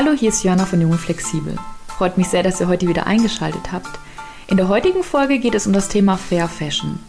Hallo, 0.00 0.12
hier 0.12 0.28
ist 0.28 0.44
Jana 0.44 0.64
von 0.64 0.80
Junge 0.80 0.96
Flexibel. 0.96 1.56
Freut 1.88 2.18
mich 2.18 2.28
sehr, 2.28 2.44
dass 2.44 2.60
ihr 2.60 2.68
heute 2.68 2.86
wieder 2.86 3.08
eingeschaltet 3.08 3.72
habt. 3.72 3.98
In 4.46 4.56
der 4.56 4.68
heutigen 4.68 5.02
Folge 5.02 5.40
geht 5.40 5.56
es 5.56 5.66
um 5.66 5.72
das 5.72 5.88
Thema 5.88 6.16
Fair 6.16 6.46
Fashion. 6.46 7.00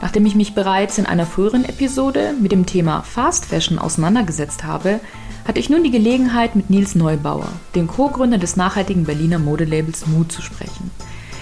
Nachdem 0.00 0.24
ich 0.26 0.36
mich 0.36 0.54
bereits 0.54 0.96
in 0.98 1.06
einer 1.06 1.26
früheren 1.26 1.64
Episode 1.64 2.34
mit 2.40 2.52
dem 2.52 2.64
Thema 2.64 3.02
Fast 3.02 3.46
Fashion 3.46 3.80
auseinandergesetzt 3.80 4.62
habe, 4.62 5.00
hatte 5.44 5.58
ich 5.58 5.70
nun 5.70 5.82
die 5.82 5.90
Gelegenheit, 5.90 6.54
mit 6.54 6.70
Nils 6.70 6.94
Neubauer, 6.94 7.48
dem 7.74 7.88
Co-Gründer 7.88 8.38
des 8.38 8.54
nachhaltigen 8.54 9.02
Berliner 9.02 9.40
Modelabels 9.40 10.06
Mood, 10.06 10.30
zu 10.30 10.40
sprechen. 10.40 10.92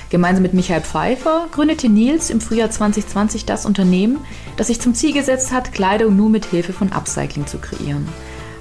Gemeinsam 0.09 0.43
mit 0.43 0.55
Michael 0.55 0.80
Pfeiffer 0.80 1.48
gründete 1.52 1.91
Nils 1.91 2.30
im 2.30 2.41
Frühjahr 2.41 2.71
2020 2.71 3.45
das 3.45 3.66
Unternehmen, 3.66 4.21
das 4.57 4.68
sich 4.68 4.80
zum 4.80 4.95
Ziel 4.95 5.12
gesetzt 5.12 5.52
hat, 5.52 5.75
Kleidung 5.75 6.16
nur 6.16 6.30
mit 6.30 6.46
Hilfe 6.46 6.73
von 6.73 6.93
Upcycling 6.93 7.46
zu 7.46 7.59
kreieren. 7.59 8.09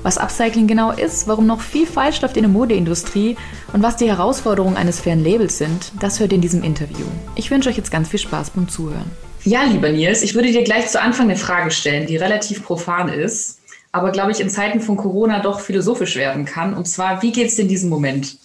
Was 0.03 0.17
Upcycling 0.17 0.67
genau 0.67 0.91
ist, 0.91 1.29
warum 1.29 1.47
noch 1.47 1.61
viel 1.61 1.87
falsch 1.87 2.21
läuft 2.21 2.35
in 2.35 2.43
der 2.43 2.51
Modeindustrie 2.51 3.37
und 3.71 3.81
was 3.83 3.95
die 3.95 4.09
Herausforderungen 4.09 4.75
eines 4.75 4.99
fairen 4.99 5.23
Labels 5.23 5.57
sind, 5.57 5.93
das 6.01 6.19
hört 6.19 6.33
ihr 6.33 6.35
in 6.35 6.41
diesem 6.41 6.61
Interview. 6.61 7.05
Ich 7.35 7.49
wünsche 7.49 7.69
euch 7.69 7.77
jetzt 7.77 7.89
ganz 7.89 8.09
viel 8.09 8.19
Spaß 8.19 8.49
beim 8.49 8.67
Zuhören. 8.67 9.09
Ja, 9.45 9.63
lieber 9.63 9.89
Nils, 9.89 10.21
ich 10.21 10.35
würde 10.35 10.51
dir 10.51 10.63
gleich 10.63 10.87
zu 10.87 11.01
Anfang 11.01 11.29
eine 11.29 11.37
Frage 11.37 11.71
stellen, 11.71 12.05
die 12.05 12.17
relativ 12.17 12.65
profan 12.65 13.07
ist, 13.07 13.61
aber 13.93 14.11
glaube 14.11 14.31
ich 14.31 14.41
in 14.41 14.49
Zeiten 14.49 14.81
von 14.81 14.97
Corona 14.97 15.39
doch 15.39 15.61
philosophisch 15.61 16.17
werden 16.17 16.43
kann. 16.43 16.73
Und 16.73 16.85
zwar, 16.85 17.21
wie 17.21 17.31
geht 17.31 17.47
es 17.47 17.55
dir 17.55 17.61
in 17.61 17.69
diesem 17.69 17.89
Moment? 17.89 18.35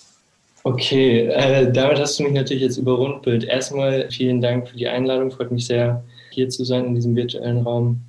Okay, 0.62 1.26
äh, 1.26 1.72
damit 1.72 1.98
hast 1.98 2.20
du 2.20 2.22
mich 2.22 2.34
natürlich 2.34 2.62
jetzt 2.62 2.76
überrumpelt. 2.76 3.42
Erstmal 3.42 4.08
vielen 4.12 4.40
Dank 4.40 4.68
für 4.68 4.76
die 4.76 4.86
Einladung. 4.86 5.32
Freut 5.32 5.50
mich 5.50 5.66
sehr, 5.66 6.04
hier 6.30 6.48
zu 6.50 6.62
sein 6.64 6.86
in 6.86 6.94
diesem 6.94 7.16
virtuellen 7.16 7.62
Raum. 7.62 8.00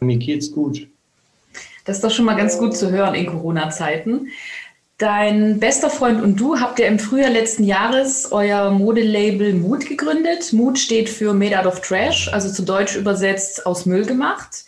Mir 0.00 0.16
geht's 0.16 0.50
gut. 0.50 0.88
Das 1.90 1.96
ist 1.96 2.04
doch 2.04 2.12
schon 2.12 2.24
mal 2.24 2.36
ganz 2.36 2.56
gut 2.56 2.76
zu 2.76 2.92
hören 2.92 3.16
in 3.16 3.26
Corona-Zeiten. 3.26 4.28
Dein 4.98 5.58
bester 5.58 5.90
Freund 5.90 6.22
und 6.22 6.38
du 6.38 6.60
habt 6.60 6.78
ja 6.78 6.86
im 6.86 7.00
Frühjahr 7.00 7.30
letzten 7.30 7.64
Jahres 7.64 8.30
euer 8.30 8.70
Modelabel 8.70 9.54
Mood 9.54 9.86
gegründet. 9.86 10.52
Mood 10.52 10.78
steht 10.78 11.08
für 11.08 11.34
Made 11.34 11.58
Out 11.58 11.66
of 11.66 11.80
Trash, 11.80 12.32
also 12.32 12.48
zu 12.48 12.62
Deutsch 12.62 12.94
übersetzt 12.94 13.66
aus 13.66 13.86
Müll 13.86 14.06
gemacht. 14.06 14.66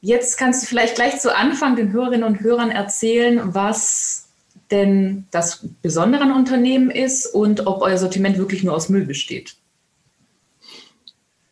Jetzt 0.00 0.36
kannst 0.36 0.64
du 0.64 0.66
vielleicht 0.66 0.96
gleich 0.96 1.20
zu 1.20 1.32
Anfang 1.32 1.76
den 1.76 1.92
Hörerinnen 1.92 2.24
und 2.24 2.40
Hörern 2.40 2.72
erzählen, 2.72 3.40
was 3.54 4.26
denn 4.72 5.28
das 5.30 5.64
Besondere 5.80 6.24
an 6.24 6.32
Unternehmen 6.32 6.90
ist 6.90 7.24
und 7.26 7.68
ob 7.68 7.82
euer 7.82 7.98
Sortiment 7.98 8.36
wirklich 8.36 8.64
nur 8.64 8.74
aus 8.74 8.88
Müll 8.88 9.04
besteht. 9.04 9.54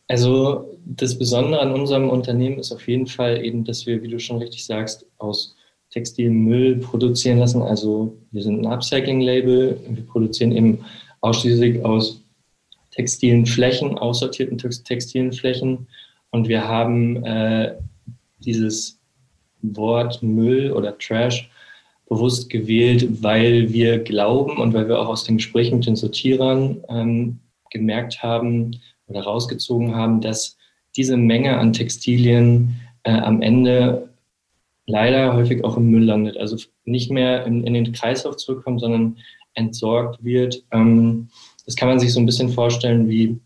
Also 0.07 0.77
das 0.85 1.17
Besondere 1.17 1.59
an 1.59 1.73
unserem 1.73 2.09
Unternehmen 2.09 2.59
ist 2.59 2.71
auf 2.71 2.87
jeden 2.87 3.07
Fall 3.07 3.43
eben, 3.43 3.65
dass 3.65 3.85
wir, 3.85 4.01
wie 4.01 4.07
du 4.07 4.19
schon 4.19 4.37
richtig 4.37 4.65
sagst, 4.65 5.05
aus 5.17 5.55
Textilmüll 5.89 6.77
produzieren 6.77 7.39
lassen. 7.39 7.61
Also 7.61 8.17
wir 8.31 8.43
sind 8.43 8.61
ein 8.61 8.71
Upcycling-Label. 8.71 9.79
Wir 9.89 10.05
produzieren 10.05 10.51
eben 10.51 10.85
ausschließlich 11.21 11.83
aus 11.83 12.21
textilen 12.91 13.45
Flächen, 13.45 13.97
aussortierten 13.97 14.57
textilen 14.57 15.33
Flächen. 15.33 15.87
Und 16.31 16.47
wir 16.47 16.67
haben 16.67 17.23
äh, 17.25 17.75
dieses 18.39 18.99
Wort 19.61 20.21
Müll 20.23 20.71
oder 20.71 20.97
Trash 20.97 21.49
bewusst 22.09 22.49
gewählt, 22.49 23.23
weil 23.23 23.71
wir 23.73 23.99
glauben 23.99 24.57
und 24.57 24.73
weil 24.73 24.87
wir 24.87 24.99
auch 24.99 25.07
aus 25.09 25.25
den 25.25 25.37
Gesprächen 25.37 25.77
mit 25.77 25.87
den 25.87 25.95
Sortierern 25.95 26.83
ähm, 26.89 27.39
gemerkt 27.69 28.23
haben, 28.23 28.71
oder 29.07 29.21
rausgezogen 29.21 29.95
haben, 29.95 30.21
dass 30.21 30.57
diese 30.95 31.17
Menge 31.17 31.57
an 31.57 31.73
Textilien 31.73 32.79
äh, 33.03 33.11
am 33.11 33.41
Ende 33.41 34.09
leider 34.85 35.35
häufig 35.35 35.63
auch 35.63 35.77
im 35.77 35.91
Müll 35.91 36.05
landet. 36.05 36.37
Also 36.37 36.57
nicht 36.85 37.11
mehr 37.11 37.45
in, 37.45 37.63
in 37.65 37.73
den 37.73 37.91
Kreislauf 37.91 38.37
zurückkommt, 38.37 38.81
sondern 38.81 39.17
entsorgt 39.53 40.23
wird. 40.23 40.63
Ähm, 40.71 41.29
das 41.65 41.75
kann 41.75 41.89
man 41.89 41.99
sich 41.99 42.13
so 42.13 42.19
ein 42.19 42.25
bisschen 42.25 42.49
vorstellen, 42.49 43.09
wie 43.09 43.39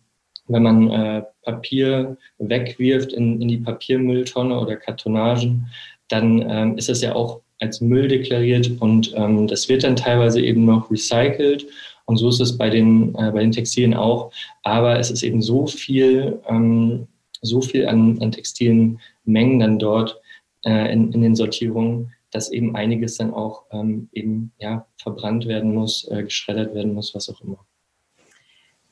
wenn 0.48 0.64
man 0.64 0.92
äh, 0.92 1.24
Papier 1.44 2.18
wegwirft 2.38 3.14
in, 3.14 3.42
in 3.42 3.48
die 3.48 3.58
Papiermülltonne 3.58 4.60
oder 4.60 4.76
Kartonagen, 4.76 5.68
dann 6.10 6.46
ähm, 6.48 6.78
ist 6.78 6.90
das 6.90 7.02
ja 7.02 7.16
auch 7.16 7.42
als 7.60 7.80
Müll 7.80 8.08
deklariert 8.08 8.72
und 8.80 9.14
ähm, 9.16 9.48
das 9.48 9.70
wird 9.70 9.84
dann 9.84 9.96
teilweise 9.96 10.42
eben 10.42 10.66
noch 10.66 10.90
recycelt 10.92 11.68
und 12.12 12.18
so 12.18 12.28
ist 12.28 12.42
es 12.42 12.58
bei 12.58 12.70
den, 12.70 13.16
äh, 13.16 13.32
bei 13.32 13.40
den 13.40 13.54
Textilien 13.54 13.94
auch. 13.94 14.32
Aber 14.64 15.00
es 15.00 15.10
ist 15.10 15.24
eben 15.24 15.42
so 15.42 15.66
viel, 15.66 16.40
ähm, 16.48 17.08
so 17.42 17.62
viel 17.62 17.88
an, 17.88 18.22
an 18.22 18.34
textilen 18.34 19.00
Mengen 19.24 19.60
dann 19.62 19.80
dort 19.80 20.20
äh, 20.66 20.92
in, 20.92 21.14
in 21.14 21.22
den 21.22 21.36
Sortierungen, 21.36 22.12
dass 22.32 22.52
eben 22.52 22.76
einiges 22.76 23.16
dann 23.16 23.34
auch 23.34 23.64
ähm, 23.72 24.10
eben 24.12 24.52
ja, 24.60 24.86
verbrannt 24.98 25.48
werden 25.48 25.74
muss, 25.74 26.06
äh, 26.12 26.24
geschreddert 26.24 26.76
werden 26.76 26.94
muss, 26.94 27.16
was 27.16 27.30
auch 27.30 27.40
immer. 27.42 27.60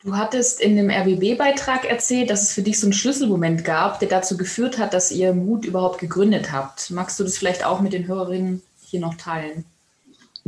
Du 0.01 0.16
hattest 0.16 0.62
in 0.62 0.78
dem 0.78 0.90
RBB-Beitrag 0.90 1.84
erzählt, 1.84 2.30
dass 2.30 2.44
es 2.44 2.53
für 2.53 2.62
dich 2.62 2.80
so 2.80 2.88
einen 2.88 2.94
Schlüsselmoment 2.94 3.66
gab, 3.66 4.00
der 4.00 4.07
dazu 4.07 4.38
geführt 4.38 4.78
hat, 4.78 4.94
dass 4.94 5.12
ihr 5.12 5.34
Mut 5.34 5.66
überhaupt 5.66 6.00
gegründet 6.00 6.53
habt. 6.53 6.90
Magst 6.90 7.19
du 7.19 7.25
das 7.25 7.38
vielleicht 7.38 7.66
auch 7.66 7.81
mit 7.81 7.91
den 7.91 8.07
Hörerinnen 8.07 8.62
hier 8.81 9.01
noch 9.01 9.16
teilen? 9.16 9.66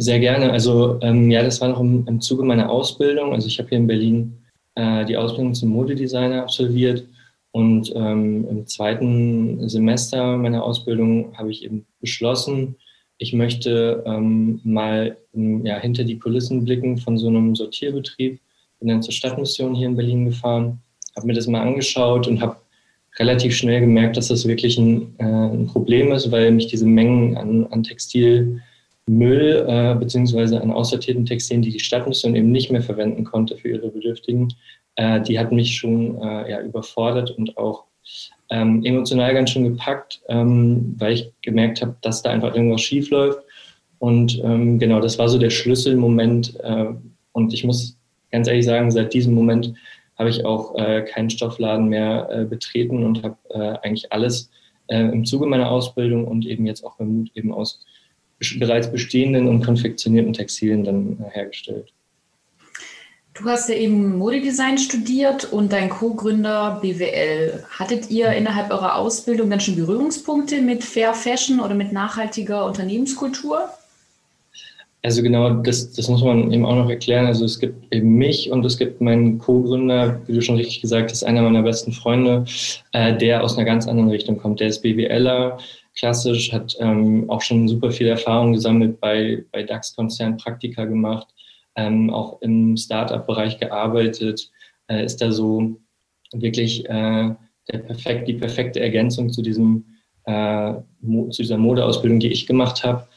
Sehr 0.01 0.19
gerne. 0.19 0.51
Also 0.51 0.97
ähm, 1.01 1.29
ja, 1.29 1.43
das 1.43 1.61
war 1.61 1.67
noch 1.69 1.79
im, 1.79 2.07
im 2.07 2.21
Zuge 2.21 2.43
meiner 2.43 2.71
Ausbildung. 2.71 3.33
Also 3.33 3.45
ich 3.45 3.59
habe 3.59 3.69
hier 3.69 3.77
in 3.77 3.85
Berlin 3.85 4.33
äh, 4.73 5.05
die 5.05 5.15
Ausbildung 5.15 5.53
zum 5.53 5.69
Modedesigner 5.69 6.41
absolviert 6.41 7.05
und 7.51 7.93
ähm, 7.95 8.47
im 8.49 8.65
zweiten 8.65 9.69
Semester 9.69 10.37
meiner 10.37 10.63
Ausbildung 10.63 11.37
habe 11.37 11.51
ich 11.51 11.63
eben 11.63 11.85
beschlossen, 11.99 12.77
ich 13.19 13.33
möchte 13.33 14.03
ähm, 14.07 14.59
mal 14.63 15.17
ja, 15.35 15.77
hinter 15.77 16.03
die 16.03 16.17
Kulissen 16.17 16.65
blicken 16.65 16.97
von 16.97 17.19
so 17.19 17.27
einem 17.27 17.55
Sortierbetrieb. 17.55 18.39
Bin 18.79 18.87
dann 18.87 19.03
zur 19.03 19.13
Stadtmission 19.13 19.75
hier 19.75 19.85
in 19.85 19.95
Berlin 19.95 20.25
gefahren, 20.25 20.79
habe 21.15 21.27
mir 21.27 21.33
das 21.33 21.45
mal 21.45 21.61
angeschaut 21.61 22.27
und 22.27 22.41
habe 22.41 22.55
relativ 23.19 23.55
schnell 23.55 23.81
gemerkt, 23.81 24.17
dass 24.17 24.29
das 24.29 24.47
wirklich 24.47 24.79
ein, 24.79 25.13
äh, 25.19 25.25
ein 25.25 25.67
Problem 25.67 26.11
ist, 26.11 26.31
weil 26.31 26.49
mich 26.49 26.65
diese 26.65 26.87
Mengen 26.87 27.37
an, 27.37 27.67
an 27.67 27.83
Textil 27.83 28.63
Müll 29.07 29.65
äh, 29.67 29.95
beziehungsweise 29.95 30.61
an 30.61 30.71
aussortierten 30.71 31.25
Textilien, 31.25 31.61
die 31.61 31.71
die 31.71 31.79
Stadtmission 31.79 32.35
eben 32.35 32.51
nicht 32.51 32.71
mehr 32.71 32.81
verwenden 32.81 33.23
konnte 33.23 33.57
für 33.57 33.69
ihre 33.69 33.89
Bedürftigen, 33.89 34.53
äh, 34.95 35.21
die 35.21 35.39
hat 35.39 35.51
mich 35.51 35.75
schon 35.75 36.17
äh, 36.21 36.51
ja, 36.51 36.61
überfordert 36.61 37.31
und 37.31 37.57
auch 37.57 37.85
ähm, 38.49 38.83
emotional 38.83 39.33
ganz 39.33 39.51
schön 39.51 39.63
gepackt, 39.63 40.21
ähm, 40.27 40.95
weil 40.97 41.13
ich 41.13 41.31
gemerkt 41.41 41.81
habe, 41.81 41.95
dass 42.01 42.21
da 42.21 42.31
einfach 42.31 42.53
irgendwas 42.53 42.81
schief 42.81 43.09
läuft. 43.09 43.39
Und 43.99 44.41
ähm, 44.43 44.79
genau, 44.79 44.99
das 44.99 45.17
war 45.19 45.29
so 45.29 45.37
der 45.37 45.51
Schlüsselmoment. 45.51 46.59
Äh, 46.61 46.87
und 47.31 47.53
ich 47.53 47.63
muss 47.63 47.97
ganz 48.31 48.47
ehrlich 48.47 48.65
sagen, 48.65 48.91
seit 48.91 49.13
diesem 49.13 49.33
Moment 49.33 49.73
habe 50.17 50.29
ich 50.29 50.43
auch 50.45 50.75
äh, 50.75 51.01
keinen 51.03 51.29
Stoffladen 51.29 51.87
mehr 51.87 52.29
äh, 52.31 52.45
betreten 52.45 53.03
und 53.03 53.23
habe 53.23 53.37
äh, 53.49 53.77
eigentlich 53.87 54.11
alles 54.11 54.49
äh, 54.87 54.99
im 54.99 55.25
Zuge 55.25 55.45
meiner 55.45 55.71
Ausbildung 55.71 56.27
und 56.27 56.45
eben 56.45 56.65
jetzt 56.65 56.83
auch 56.83 56.97
beim 56.97 57.19
Mut 57.19 57.31
eben 57.35 57.53
aus 57.53 57.85
bereits 58.59 58.91
bestehenden 58.91 59.47
und 59.47 59.63
konfektionierten 59.63 60.33
Textilien 60.33 60.83
dann 60.83 61.17
äh, 61.19 61.29
hergestellt. 61.31 61.91
Du 63.33 63.45
hast 63.45 63.69
ja 63.69 63.75
eben 63.75 64.17
Modedesign 64.17 64.77
studiert 64.77 65.45
und 65.51 65.71
dein 65.71 65.89
Co-Gründer 65.89 66.79
BWL. 66.81 67.63
Hattet 67.79 68.11
ihr 68.11 68.31
innerhalb 68.33 68.71
eurer 68.71 68.97
Ausbildung 68.97 69.49
dann 69.49 69.61
schon 69.61 69.77
Berührungspunkte 69.77 70.61
mit 70.61 70.83
Fair 70.83 71.13
Fashion 71.13 71.61
oder 71.61 71.73
mit 71.73 71.93
nachhaltiger 71.93 72.65
Unternehmenskultur? 72.65 73.69
Also 75.03 75.23
genau, 75.23 75.49
das, 75.49 75.93
das 75.93 76.07
muss 76.09 76.23
man 76.23 76.51
eben 76.51 76.65
auch 76.65 76.75
noch 76.75 76.89
erklären. 76.89 77.25
Also 77.25 77.45
es 77.45 77.59
gibt 77.59 77.91
eben 77.93 78.15
mich 78.15 78.51
und 78.51 78.63
es 78.65 78.77
gibt 78.77 79.01
meinen 79.01 79.39
Co-Gründer, 79.39 80.21
wie 80.27 80.33
du 80.33 80.41
schon 80.41 80.57
richtig 80.57 80.81
gesagt 80.81 81.09
hast, 81.09 81.23
einer 81.23 81.41
meiner 81.41 81.63
besten 81.63 81.91
Freunde, 81.91 82.45
äh, 82.91 83.17
der 83.17 83.43
aus 83.43 83.57
einer 83.57 83.65
ganz 83.65 83.87
anderen 83.87 84.11
Richtung 84.11 84.37
kommt. 84.37 84.59
Der 84.59 84.67
ist 84.67 84.83
BWLer, 84.83 85.57
klassisch, 85.95 86.51
hat 86.51 86.75
ähm, 86.79 87.29
auch 87.29 87.41
schon 87.41 87.67
super 87.67 87.91
viel 87.91 88.07
Erfahrung 88.07 88.53
gesammelt 88.53 88.99
bei, 88.99 89.43
bei 89.51 89.63
DAX-Konzernen, 89.63 90.37
Praktika 90.37 90.85
gemacht, 90.85 91.27
ähm, 91.75 92.09
auch 92.09 92.41
im 92.41 92.77
Startup-Bereich 92.77 93.59
gearbeitet, 93.59 94.51
äh, 94.87 95.05
ist 95.05 95.21
da 95.21 95.31
so 95.31 95.77
wirklich 96.33 96.85
äh, 96.89 97.35
der 97.71 97.77
perfekt, 97.79 98.27
die 98.27 98.33
perfekte 98.33 98.79
Ergänzung 98.79 99.29
zu 99.29 99.41
diesem 99.41 99.85
äh, 100.25 100.73
zu 101.29 101.41
dieser 101.41 101.57
Modeausbildung, 101.57 102.19
die 102.19 102.31
ich 102.31 102.45
gemacht 102.45 102.83
habe. 102.83 103.07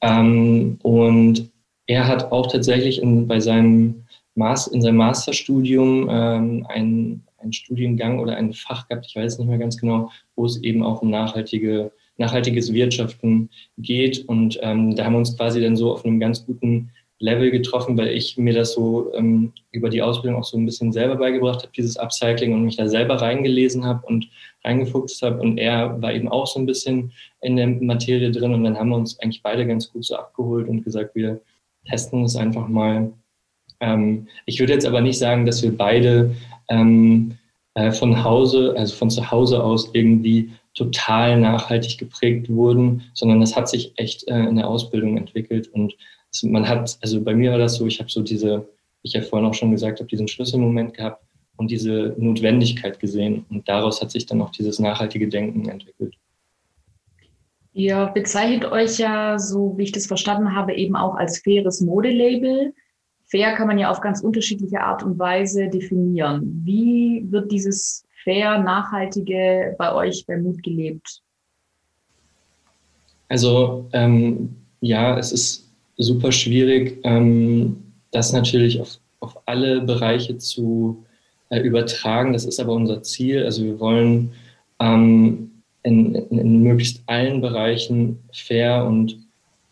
Ähm, 0.00 0.78
und 0.82 1.50
er 1.86 2.06
hat 2.06 2.30
auch 2.30 2.50
tatsächlich 2.50 3.02
in, 3.02 3.26
bei 3.26 3.40
seinem 3.40 4.04
Master, 4.34 4.72
in 4.72 4.82
seinem 4.82 4.96
Masterstudium 4.96 6.08
ähm, 6.10 6.66
einen, 6.68 7.26
einen 7.38 7.52
Studiengang 7.52 8.20
oder 8.20 8.36
ein 8.36 8.52
Fach 8.52 8.88
gehabt, 8.88 9.06
ich 9.06 9.16
weiß 9.16 9.38
nicht 9.38 9.48
mehr 9.48 9.58
ganz 9.58 9.76
genau, 9.76 10.10
wo 10.36 10.46
es 10.46 10.62
eben 10.62 10.84
auch 10.84 11.02
um 11.02 11.10
nachhaltige 11.10 11.92
nachhaltiges 12.18 12.72
Wirtschaften 12.72 13.50
geht. 13.78 14.24
Und 14.28 14.58
ähm, 14.62 14.94
da 14.94 15.04
haben 15.04 15.14
wir 15.14 15.18
uns 15.18 15.36
quasi 15.36 15.60
dann 15.60 15.76
so 15.76 15.92
auf 15.92 16.04
einem 16.04 16.20
ganz 16.20 16.44
guten 16.46 16.90
Level 17.22 17.52
getroffen, 17.52 17.96
weil 17.96 18.08
ich 18.08 18.36
mir 18.36 18.52
das 18.52 18.72
so 18.72 19.14
ähm, 19.14 19.52
über 19.70 19.88
die 19.88 20.02
Ausbildung 20.02 20.40
auch 20.40 20.44
so 20.44 20.58
ein 20.58 20.66
bisschen 20.66 20.92
selber 20.92 21.16
beigebracht 21.16 21.62
habe, 21.62 21.72
dieses 21.74 21.96
Upcycling 21.96 22.52
und 22.52 22.64
mich 22.64 22.76
da 22.76 22.88
selber 22.88 23.20
reingelesen 23.20 23.84
habe 23.84 24.04
und 24.06 24.28
reingefuchst 24.64 25.22
habe. 25.22 25.40
Und 25.40 25.56
er 25.58 26.02
war 26.02 26.12
eben 26.12 26.28
auch 26.28 26.48
so 26.48 26.58
ein 26.58 26.66
bisschen 26.66 27.12
in 27.40 27.56
der 27.56 27.68
Materie 27.68 28.32
drin. 28.32 28.52
Und 28.52 28.64
dann 28.64 28.76
haben 28.76 28.88
wir 28.90 28.96
uns 28.96 29.18
eigentlich 29.20 29.42
beide 29.42 29.66
ganz 29.66 29.92
gut 29.92 30.04
so 30.04 30.16
abgeholt 30.16 30.68
und 30.68 30.82
gesagt, 30.82 31.14
wir 31.14 31.40
testen 31.88 32.24
es 32.24 32.34
einfach 32.34 32.66
mal. 32.66 33.12
Ähm, 33.80 34.26
ich 34.44 34.58
würde 34.58 34.72
jetzt 34.72 34.86
aber 34.86 35.00
nicht 35.00 35.18
sagen, 35.18 35.46
dass 35.46 35.62
wir 35.62 35.76
beide 35.76 36.34
ähm, 36.68 37.36
äh, 37.74 37.92
von 37.92 38.24
Hause, 38.24 38.74
also 38.76 38.96
von 38.96 39.10
zu 39.10 39.30
Hause 39.30 39.62
aus 39.62 39.90
irgendwie 39.92 40.50
total 40.74 41.38
nachhaltig 41.38 41.98
geprägt 41.98 42.48
wurden, 42.48 43.02
sondern 43.14 43.40
das 43.40 43.56
hat 43.56 43.68
sich 43.68 43.92
echt 43.96 44.26
äh, 44.28 44.44
in 44.44 44.56
der 44.56 44.68
Ausbildung 44.68 45.16
entwickelt 45.16 45.68
und 45.68 45.94
es, 46.32 46.42
man 46.42 46.68
hat, 46.68 46.98
also 47.02 47.20
bei 47.22 47.34
mir 47.34 47.50
war 47.50 47.58
das 47.58 47.76
so, 47.76 47.86
ich 47.86 47.98
habe 47.98 48.10
so 48.10 48.22
diese, 48.22 48.68
ich 49.02 49.12
ja 49.12 49.20
vorhin 49.20 49.48
auch 49.48 49.54
schon 49.54 49.70
gesagt 49.70 50.00
habe, 50.00 50.08
diesen 50.08 50.28
Schlüsselmoment 50.28 50.94
gehabt 50.94 51.22
und 51.56 51.70
diese 51.70 52.14
Notwendigkeit 52.16 52.98
gesehen 53.00 53.44
und 53.50 53.68
daraus 53.68 54.00
hat 54.00 54.10
sich 54.10 54.26
dann 54.26 54.40
auch 54.40 54.50
dieses 54.50 54.78
nachhaltige 54.78 55.28
Denken 55.28 55.68
entwickelt. 55.68 56.14
Ihr 57.74 58.10
bezeichnet 58.12 58.70
euch 58.70 58.98
ja, 58.98 59.38
so 59.38 59.76
wie 59.76 59.84
ich 59.84 59.92
das 59.92 60.06
verstanden 60.06 60.54
habe, 60.54 60.74
eben 60.74 60.94
auch 60.94 61.14
als 61.14 61.38
faires 61.38 61.80
Modelabel. 61.80 62.74
Fair 63.24 63.54
kann 63.54 63.66
man 63.66 63.78
ja 63.78 63.90
auf 63.90 64.02
ganz 64.02 64.20
unterschiedliche 64.20 64.80
Art 64.82 65.02
und 65.02 65.18
Weise 65.18 65.68
definieren. 65.68 66.62
Wie 66.64 67.24
wird 67.30 67.50
dieses 67.50 68.04
fair, 68.24 68.58
nachhaltige 68.58 69.74
bei 69.78 69.94
euch 69.94 70.24
bei 70.26 70.36
Mut 70.36 70.62
gelebt? 70.62 71.22
Also 73.28 73.88
ähm, 73.92 74.56
ja, 74.80 75.18
es 75.18 75.32
ist 75.32 75.70
super 75.96 76.32
schwierig, 76.32 76.98
ähm, 77.04 77.82
das 78.10 78.32
natürlich 78.32 78.80
auf, 78.80 78.98
auf 79.20 79.38
alle 79.46 79.80
Bereiche 79.80 80.36
zu 80.36 81.04
äh, 81.48 81.60
übertragen. 81.60 82.32
Das 82.32 82.44
ist 82.44 82.60
aber 82.60 82.72
unser 82.72 83.02
Ziel. 83.02 83.44
Also 83.44 83.64
wir 83.64 83.80
wollen 83.80 84.32
ähm, 84.80 85.50
in, 85.82 86.14
in, 86.14 86.38
in, 86.38 86.62
möglichst 86.62 87.02
allen 87.06 87.40
Bereichen 87.40 88.18
fair 88.32 88.84
und, 88.84 89.18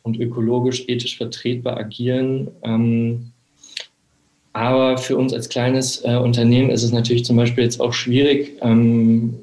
und 0.02 0.19
ökologisch, 0.19 0.88
ethisch 0.88 1.17
vertretbar 1.17 1.76
agieren. 1.76 2.49
Ähm, 2.62 3.32
aber 4.52 4.99
für 4.99 5.17
uns 5.17 5.32
als 5.32 5.49
kleines 5.49 6.05
äh, 6.05 6.17
Unternehmen 6.17 6.70
ist 6.70 6.82
es 6.82 6.93
natürlich 6.93 7.25
zum 7.25 7.37
Beispiel 7.37 7.64
jetzt 7.64 7.81
auch 7.81 7.93
schwierig, 7.93 8.58
ähm, 8.62 9.35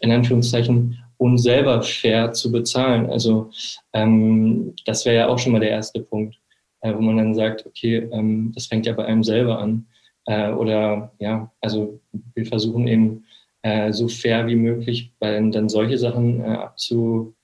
in 0.00 0.12
Anführungszeichen, 0.12 0.98
uns 1.18 1.42
selber 1.42 1.82
fair 1.82 2.32
zu 2.32 2.50
bezahlen. 2.50 3.10
Also 3.10 3.50
ähm, 3.92 4.74
das 4.84 5.04
wäre 5.04 5.16
ja 5.16 5.28
auch 5.28 5.38
schon 5.38 5.52
mal 5.52 5.60
der 5.60 5.70
erste 5.70 6.00
Punkt, 6.00 6.36
äh, 6.80 6.94
wo 6.94 7.00
man 7.00 7.16
dann 7.16 7.34
sagt, 7.34 7.66
okay, 7.66 8.08
ähm, 8.12 8.52
das 8.54 8.66
fängt 8.66 8.86
ja 8.86 8.92
bei 8.92 9.04
einem 9.04 9.24
selber 9.24 9.58
an. 9.58 9.86
Äh, 10.26 10.50
oder 10.52 11.12
ja, 11.18 11.50
also 11.60 12.00
wir 12.34 12.46
versuchen 12.46 12.86
eben 12.86 13.24
äh, 13.62 13.92
so 13.92 14.08
fair 14.08 14.46
wie 14.46 14.56
möglich 14.56 15.12
dann 15.20 15.68
solche 15.68 15.98
Sachen 15.98 16.40
äh, 16.40 16.48
abzu, 16.48 17.34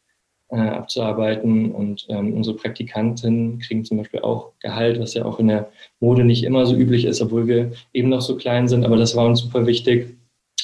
äh, 0.51 0.57
abzuarbeiten. 0.57 1.73
Und 1.73 2.07
ähm, 2.09 2.35
unsere 2.35 2.57
Praktikanten 2.57 3.59
kriegen 3.59 3.85
zum 3.85 3.99
Beispiel 3.99 4.21
auch 4.21 4.53
Gehalt, 4.61 5.01
was 5.01 5.15
ja 5.15 5.25
auch 5.25 5.39
in 5.39 5.49
der 5.49 5.71
Mode 6.01 6.25
nicht 6.25 6.45
immer 6.45 6.67
so 6.67 6.75
üblich 6.75 7.05
ist, 7.05 7.21
obwohl 7.21 7.47
wir 7.47 7.73
eben 7.93 8.09
noch 8.09 8.21
so 8.23 8.37
klein 8.37 8.69
sind. 8.69 8.85
Aber 8.85 8.97
das 8.97 9.17
war 9.17 9.27
uns 9.27 9.41
super 9.41 9.67
wichtig. 9.67 10.17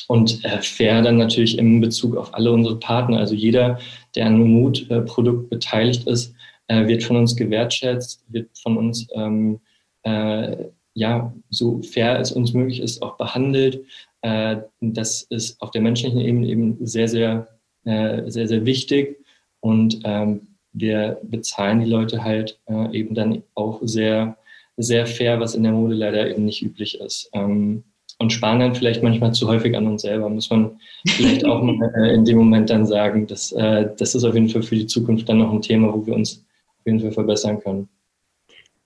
Und 0.07 0.45
äh, 0.45 0.61
fair 0.61 1.03
dann 1.03 1.17
natürlich 1.17 1.59
im 1.59 1.81
Bezug 1.81 2.17
auf 2.17 2.35
alle 2.35 2.53
unsere 2.53 2.79
Partner. 2.79 3.19
Also 3.19 3.35
jeder, 3.35 3.79
der 4.15 4.27
an 4.27 4.35
einem 4.35 4.49
Mutprodukt 4.49 5.49
beteiligt 5.49 6.07
ist, 6.07 6.35
äh, 6.69 6.87
wird 6.87 7.03
von 7.03 7.17
uns 7.17 7.37
gewertschätzt, 7.37 8.25
wird 8.29 8.49
von 8.59 8.77
uns 8.77 9.07
ähm, 9.15 9.61
äh, 10.03 10.57
ja 10.95 11.35
so 11.51 11.83
fair 11.83 12.19
es 12.21 12.33
uns 12.33 12.53
möglich 12.53 12.81
ist 12.81 13.03
auch 13.03 13.17
behandelt. 13.17 13.85
Äh, 14.23 14.57
das 14.81 15.23
ist 15.23 15.61
auf 15.61 15.71
der 15.71 15.83
menschlichen 15.83 16.21
Ebene 16.21 16.47
eben 16.47 16.87
sehr, 16.87 17.09
sehr, 17.09 17.49
äh, 17.85 18.31
sehr, 18.31 18.49
sehr 18.49 18.65
wichtig. 18.65 19.24
Und 19.65 20.01
ähm, 20.05 20.43
wir 20.75 21.19
bezahlen 21.23 21.81
die 21.81 21.91
Leute 21.91 22.23
halt 22.23 22.61
äh, 22.67 22.95
eben 22.95 23.15
dann 23.15 23.43
auch 23.55 23.81
sehr, 23.83 24.37
sehr 24.77 25.07
fair, 25.07 25.41
was 25.41 25.55
in 25.55 25.63
der 25.63 25.73
Mode 25.73 25.95
leider 25.95 26.29
eben 26.29 26.45
nicht 26.45 26.63
üblich 26.63 27.01
ist. 27.01 27.31
Ähm, 27.33 27.83
und 28.19 28.31
sparen 28.31 28.61
dann 28.61 28.75
vielleicht 28.75 29.03
manchmal 29.03 29.33
zu 29.33 29.49
häufig 29.49 29.75
an 29.75 29.87
uns 29.87 30.03
selber, 30.03 30.29
muss 30.29 30.51
man 30.51 30.79
vielleicht 31.07 31.47
auch 31.47 31.63
mal 31.63 31.79
äh, 31.97 32.13
in 32.13 32.27
dem 32.27 32.37
Moment 32.37 32.69
dann 32.69 32.85
sagen, 32.85 33.27
dass, 33.27 33.53
äh, 33.53 33.89
das 33.97 34.15
ist 34.15 34.25
auf 34.25 34.35
jeden 34.35 34.51
Fall 34.51 34.63
für 34.63 34.77
die 34.77 34.87
Zukunft 34.87 35.31
dann 35.31 35.39
noch 35.39 35.51
ein 35.51 35.63
Thema, 35.63 35.95
wo 35.95 36.05
wir 36.05 36.15
uns 36.15 36.45
auf 36.79 36.85
jeden 36.85 37.01
Fall 37.01 37.13
verbessern 37.13 37.59
können. 37.61 37.89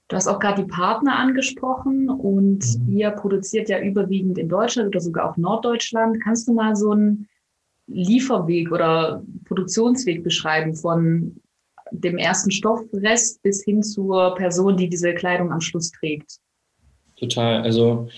Du 0.07 0.15
hast 0.15 0.29
auch 0.29 0.39
gerade 0.39 0.63
die 0.63 0.69
Partner 0.69 1.19
angesprochen 1.19 2.09
und 2.09 2.61
mhm. 2.61 2.97
ihr 2.97 3.11
produziert 3.11 3.69
ja 3.69 3.81
überwiegend 3.81 4.39
in 4.39 4.49
Deutschland 4.49 4.91
oder 4.91 5.01
sogar 5.01 5.29
auch 5.29 5.37
Norddeutschland. 5.37 6.23
Kannst 6.23 6.47
du 6.47 6.55
mal 6.55 6.77
so 6.77 6.93
einen 6.93 7.29
Lieferweg 7.89 8.71
oder 8.71 9.23
Produktionsweg 9.45 10.23
beschreiben 10.23 10.75
von 10.75 11.41
dem 11.91 12.19
ersten 12.19 12.51
Stoffrest 12.51 13.43
bis 13.43 13.65
hin 13.65 13.83
zur 13.83 14.35
Person, 14.35 14.77
die 14.77 14.89
diese 14.89 15.15
Kleidung 15.15 15.53
am 15.53 15.61
Schluss 15.61 15.91
trägt? 15.91 16.39
Total. 17.17 17.63
Also 17.63 18.09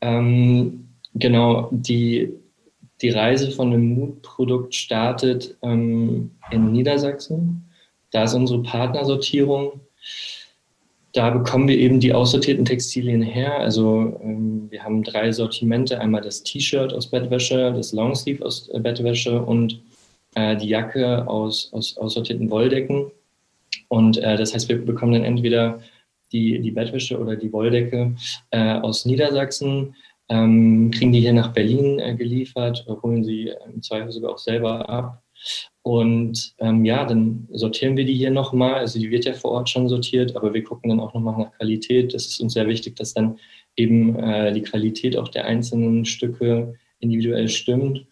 ähm, 0.00 0.88
genau, 1.14 1.68
die, 1.70 2.32
die 3.02 3.10
Reise 3.10 3.50
von 3.50 3.72
einem 3.72 3.94
Mutprodukt 3.94 4.74
startet 4.74 5.56
ähm, 5.62 6.30
in 6.50 6.72
Niedersachsen. 6.72 7.68
Da 8.10 8.24
ist 8.24 8.34
unsere 8.34 8.62
Partnersortierung 8.62 9.80
da 11.14 11.30
bekommen 11.30 11.68
wir 11.68 11.78
eben 11.78 12.00
die 12.00 12.12
aussortierten 12.12 12.64
Textilien 12.64 13.22
her. 13.22 13.60
Also 13.60 14.18
ähm, 14.20 14.66
wir 14.70 14.82
haben 14.82 15.04
drei 15.04 15.30
Sortimente. 15.30 16.00
Einmal 16.00 16.20
das 16.20 16.42
T-Shirt 16.42 16.92
aus 16.92 17.06
Bettwäsche, 17.06 17.72
das 17.72 17.92
Longsleeve 17.92 18.44
aus 18.44 18.68
äh, 18.68 18.80
Bettwäsche 18.80 19.40
und 19.40 19.80
äh, 20.34 20.56
die 20.56 20.68
Jacke 20.68 21.26
aus, 21.28 21.72
aus 21.72 21.96
aussortierten 21.96 22.50
Wolldecken. 22.50 23.12
Und 23.88 24.18
äh, 24.18 24.36
das 24.36 24.54
heißt, 24.54 24.68
wir 24.68 24.84
bekommen 24.84 25.12
dann 25.12 25.24
entweder 25.24 25.78
die, 26.32 26.60
die 26.60 26.72
Bettwäsche 26.72 27.18
oder 27.18 27.36
die 27.36 27.52
Wolldecke 27.52 28.16
äh, 28.50 28.74
aus 28.80 29.04
Niedersachsen, 29.04 29.94
ähm, 30.28 30.90
kriegen 30.90 31.12
die 31.12 31.20
hier 31.20 31.32
nach 31.32 31.52
Berlin 31.52 32.00
äh, 32.00 32.16
geliefert, 32.16 32.84
holen 33.02 33.22
sie 33.22 33.52
im 33.72 33.82
Zweifel 33.82 34.10
sogar 34.10 34.32
auch 34.32 34.38
selber 34.38 34.88
ab 34.88 35.23
und 35.82 36.54
ähm, 36.58 36.84
ja, 36.84 37.04
dann 37.04 37.46
sortieren 37.52 37.96
wir 37.96 38.04
die 38.04 38.14
hier 38.14 38.30
nochmal. 38.30 38.74
Also 38.74 38.98
die 38.98 39.10
wird 39.10 39.26
ja 39.26 39.34
vor 39.34 39.50
Ort 39.52 39.68
schon 39.68 39.88
sortiert, 39.88 40.34
aber 40.34 40.54
wir 40.54 40.64
gucken 40.64 40.88
dann 40.88 41.00
auch 41.00 41.12
nochmal 41.12 41.38
nach 41.38 41.52
Qualität. 41.58 42.14
Das 42.14 42.26
ist 42.26 42.40
uns 42.40 42.54
sehr 42.54 42.66
wichtig, 42.66 42.96
dass 42.96 43.12
dann 43.12 43.38
eben 43.76 44.18
äh, 44.18 44.52
die 44.52 44.62
Qualität 44.62 45.16
auch 45.16 45.28
der 45.28 45.44
einzelnen 45.44 46.04
Stücke 46.06 46.74
individuell 47.00 47.48
stimmt. 47.48 48.06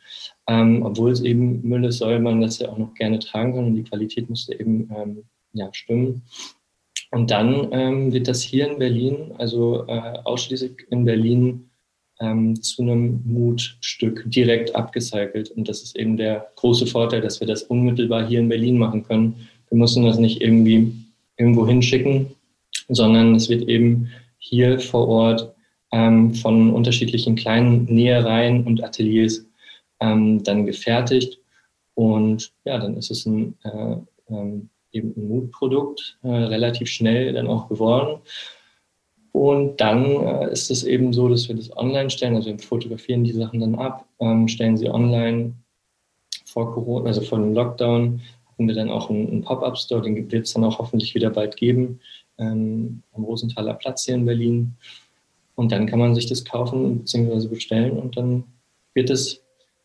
Ähm, 0.46 0.82
obwohl 0.82 1.12
es 1.12 1.22
eben 1.22 1.62
Müll 1.62 1.84
ist, 1.84 1.98
soll 1.98 2.18
man 2.18 2.40
das 2.42 2.58
ja 2.58 2.68
auch 2.68 2.78
noch 2.78 2.94
gerne 2.94 3.18
tragen 3.18 3.54
können 3.54 3.68
und 3.68 3.76
die 3.76 3.84
Qualität 3.84 4.28
musste 4.28 4.58
eben 4.58 4.90
ähm, 4.94 5.24
ja, 5.54 5.72
stimmen. 5.72 6.22
Und 7.10 7.30
dann 7.30 7.68
ähm, 7.72 8.12
wird 8.12 8.28
das 8.28 8.42
hier 8.42 8.70
in 8.70 8.78
Berlin, 8.78 9.32
also 9.38 9.86
äh, 9.86 10.18
ausschließlich 10.24 10.86
in 10.90 11.04
Berlin, 11.04 11.70
ähm, 12.22 12.60
zu 12.62 12.82
einem 12.82 13.20
Mutstück 13.24 14.22
direkt 14.26 14.74
abgecycelt. 14.76 15.50
Und 15.50 15.68
das 15.68 15.82
ist 15.82 15.96
eben 15.96 16.16
der 16.16 16.46
große 16.56 16.86
Vorteil, 16.86 17.20
dass 17.20 17.40
wir 17.40 17.46
das 17.46 17.64
unmittelbar 17.64 18.26
hier 18.26 18.38
in 18.38 18.48
Berlin 18.48 18.78
machen 18.78 19.02
können. 19.02 19.48
Wir 19.68 19.78
müssen 19.78 20.04
das 20.04 20.18
nicht 20.18 20.40
irgendwie 20.40 20.92
irgendwo 21.36 21.66
hinschicken, 21.66 22.26
sondern 22.88 23.34
es 23.34 23.48
wird 23.48 23.68
eben 23.68 24.08
hier 24.38 24.78
vor 24.78 25.08
Ort 25.08 25.52
ähm, 25.90 26.32
von 26.34 26.72
unterschiedlichen 26.72 27.34
kleinen 27.34 27.84
Nähereien 27.86 28.64
und 28.64 28.82
Ateliers 28.84 29.44
ähm, 30.00 30.42
dann 30.44 30.64
gefertigt. 30.64 31.38
Und 31.94 32.52
ja, 32.64 32.78
dann 32.78 32.96
ist 32.96 33.10
es 33.10 33.26
ein, 33.26 33.56
äh, 33.64 33.96
ähm, 34.30 34.68
eben 34.92 35.12
ein 35.16 35.28
Mutprodukt, 35.28 36.18
äh, 36.22 36.28
relativ 36.28 36.88
schnell 36.88 37.32
dann 37.32 37.48
auch 37.48 37.68
geworden. 37.68 38.20
Und 39.32 39.80
dann 39.80 40.04
äh, 40.04 40.52
ist 40.52 40.70
es 40.70 40.84
eben 40.84 41.12
so, 41.12 41.28
dass 41.28 41.48
wir 41.48 41.56
das 41.56 41.74
online 41.76 42.10
stellen, 42.10 42.36
also 42.36 42.50
wir 42.50 42.58
fotografieren 42.58 43.24
die 43.24 43.32
Sachen 43.32 43.60
dann 43.60 43.74
ab, 43.74 44.06
ähm, 44.20 44.46
stellen 44.46 44.76
sie 44.76 44.90
online 44.90 45.54
vor 46.44 46.72
Corona, 46.72 47.06
also 47.06 47.22
vor 47.22 47.38
dem 47.38 47.54
Lockdown, 47.54 48.20
hatten 48.50 48.68
wir 48.68 48.74
dann 48.74 48.90
auch 48.90 49.08
einen, 49.08 49.28
einen 49.28 49.42
Pop-Up-Store, 49.42 50.02
den 50.02 50.30
wird 50.30 50.46
es 50.46 50.52
dann 50.52 50.64
auch 50.64 50.78
hoffentlich 50.78 51.14
wieder 51.14 51.30
bald 51.30 51.56
geben, 51.56 52.00
ähm, 52.38 53.02
am 53.14 53.24
Rosenthaler 53.24 53.74
Platz 53.74 54.04
hier 54.04 54.16
in 54.16 54.26
Berlin. 54.26 54.74
Und 55.54 55.72
dann 55.72 55.86
kann 55.86 55.98
man 55.98 56.14
sich 56.14 56.26
das 56.26 56.44
kaufen 56.44 56.98
bzw. 56.98 57.48
bestellen 57.48 57.98
und 57.98 58.16
dann 58.16 58.44
wird 58.92 59.08
es, 59.08 59.42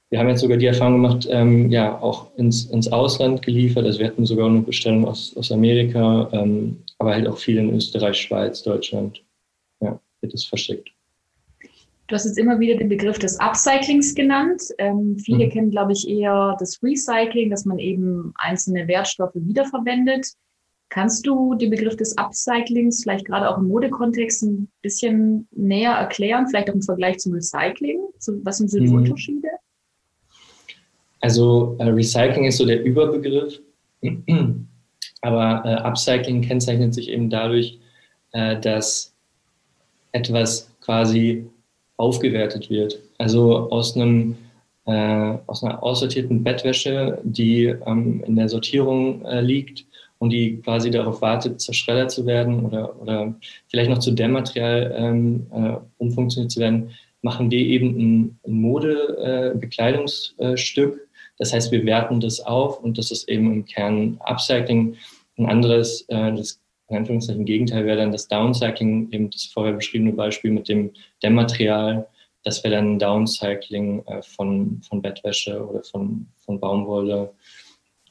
wir 0.09 0.19
haben 0.19 0.27
jetzt 0.27 0.41
sogar 0.41 0.57
die 0.57 0.65
Erfahrung 0.65 1.01
gemacht, 1.01 1.25
ähm, 1.29 1.71
ja, 1.71 2.01
auch 2.01 2.35
ins, 2.35 2.65
ins 2.65 2.91
Ausland 2.91 3.41
geliefert. 3.41 3.85
Also 3.85 3.99
wir 3.99 4.07
hatten 4.07 4.25
sogar 4.25 4.47
eine 4.47 4.61
Bestellung 4.61 5.05
aus, 5.05 5.35
aus 5.37 5.51
Amerika, 5.53 6.29
ähm, 6.33 6.83
aber 6.97 7.13
halt 7.13 7.27
auch 7.27 7.37
viel 7.37 7.57
in 7.57 7.73
Österreich, 7.73 8.17
Schweiz, 8.17 8.63
Deutschland 8.63 9.21
wird 10.21 10.33
es 10.33 10.45
verschickt. 10.45 10.89
Du 12.07 12.15
hast 12.15 12.25
jetzt 12.25 12.37
immer 12.37 12.59
wieder 12.59 12.77
den 12.77 12.87
Begriff 12.87 13.19
des 13.19 13.37
Upcyclings 13.39 14.15
genannt. 14.15 14.61
Ähm, 14.77 15.17
viele 15.17 15.45
mhm. 15.45 15.49
kennen, 15.49 15.71
glaube 15.71 15.91
ich, 15.91 16.07
eher 16.07 16.55
das 16.57 16.81
Recycling, 16.81 17.49
dass 17.49 17.65
man 17.65 17.79
eben 17.79 18.33
einzelne 18.37 18.87
Wertstoffe 18.87 19.35
wiederverwendet. 19.35 20.25
Kannst 20.89 21.27
du 21.27 21.53
den 21.55 21.69
Begriff 21.69 21.97
des 21.97 22.17
Upcyclings 22.17 23.03
vielleicht 23.03 23.25
gerade 23.25 23.49
auch 23.49 23.57
im 23.57 23.67
Modekontext 23.67 24.43
ein 24.43 24.69
bisschen 24.81 25.49
näher 25.51 25.91
erklären, 25.91 26.47
vielleicht 26.47 26.69
auch 26.69 26.75
im 26.75 26.81
Vergleich 26.81 27.17
zum 27.17 27.33
Recycling? 27.33 27.99
Was 28.43 28.59
sind 28.59 28.71
so 28.71 28.79
die 28.79 28.87
mhm. 28.87 28.95
Unterschiede? 28.95 29.49
Also 31.19 31.75
äh, 31.79 31.89
Recycling 31.89 32.45
ist 32.45 32.57
so 32.57 32.65
der 32.65 32.83
Überbegriff, 32.83 33.59
aber 35.21 35.61
äh, 35.65 35.75
Upcycling 35.81 36.41
kennzeichnet 36.41 36.93
sich 36.93 37.09
eben 37.09 37.29
dadurch, 37.29 37.79
äh, 38.31 38.57
dass 38.61 39.16
etwas 40.17 40.69
quasi 40.81 41.45
aufgewertet 41.97 42.69
wird. 42.69 42.99
Also 43.17 43.69
aus 43.69 43.95
einem 43.95 44.35
äh, 44.85 45.37
aus 45.47 45.63
einer 45.63 45.83
aussortierten 45.83 46.43
Bettwäsche, 46.43 47.19
die 47.23 47.65
ähm, 47.65 48.23
in 48.25 48.37
der 48.37 48.47
Sortierung 48.47 49.25
äh, 49.25 49.41
liegt 49.41 49.85
und 50.19 50.29
die 50.29 50.61
quasi 50.61 50.89
darauf 50.89 51.21
wartet, 51.21 51.59
zerschreddert 51.59 52.09
zu 52.09 52.25
werden 52.25 52.65
oder, 52.65 52.97
oder 53.01 53.35
vielleicht 53.67 53.89
noch 53.89 53.99
zu 53.99 54.11
Dämmmaterial 54.11 54.95
ähm, 54.97 55.45
äh, 55.53 55.73
umfunktioniert 55.97 56.51
zu 56.51 56.61
werden, 56.61 56.91
machen 57.21 57.51
wir 57.51 57.59
eben 57.59 57.99
ein, 57.99 58.39
Mode-Bekleidungsstück. 58.47 60.95
Äh, 60.95 60.99
das 61.37 61.51
heißt, 61.53 61.71
wir 61.71 61.85
werten 61.85 62.19
das 62.21 62.39
auf 62.39 62.81
und 62.81 62.97
das 62.97 63.11
ist 63.11 63.29
eben 63.29 63.53
im 63.53 63.65
Kern 63.65 64.17
Upcycling. 64.21 64.95
Ein 65.37 65.45
anderes, 65.47 66.05
äh, 66.07 66.33
das 66.33 66.61
in 66.89 66.97
Anführungszeichen 66.97 67.45
Gegenteil 67.45 67.85
wäre 67.85 67.97
dann 67.97 68.11
das 68.11 68.27
Downcycling, 68.27 69.11
eben 69.11 69.29
das 69.29 69.45
vorher 69.45 69.73
beschriebene 69.73 70.13
Beispiel 70.13 70.51
mit 70.51 70.69
dem 70.69 70.91
Dämmmaterial. 71.21 72.07
Das 72.43 72.63
wäre 72.63 72.75
dann 72.75 72.97
Downcycling 72.97 74.05
äh, 74.05 74.21
von, 74.21 74.81
von 74.87 75.01
Bettwäsche 75.01 75.65
oder 75.65 75.83
von, 75.83 76.27
von 76.37 76.59
Baumwolle. 76.59 77.33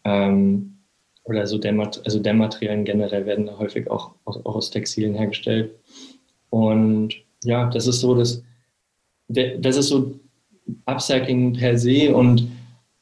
Ähm, 0.04 0.76
oder 1.24 1.46
so 1.46 1.58
Dämmat 1.58 2.02
also 2.04 2.20
Dämmmaterialien 2.20 2.84
generell 2.84 3.26
werden 3.26 3.58
häufig 3.58 3.90
auch, 3.90 4.14
auch, 4.24 4.44
auch 4.44 4.56
aus 4.56 4.70
Textilien 4.70 5.14
hergestellt. 5.14 5.72
Und 6.50 7.14
ja, 7.44 7.68
das 7.70 7.86
ist 7.86 8.00
so 8.00 8.14
das, 8.14 8.42
das 9.28 9.76
ist 9.76 9.88
so 9.88 10.14
Upcycling 10.84 11.54
per 11.54 11.78
se 11.78 12.14
und 12.14 12.48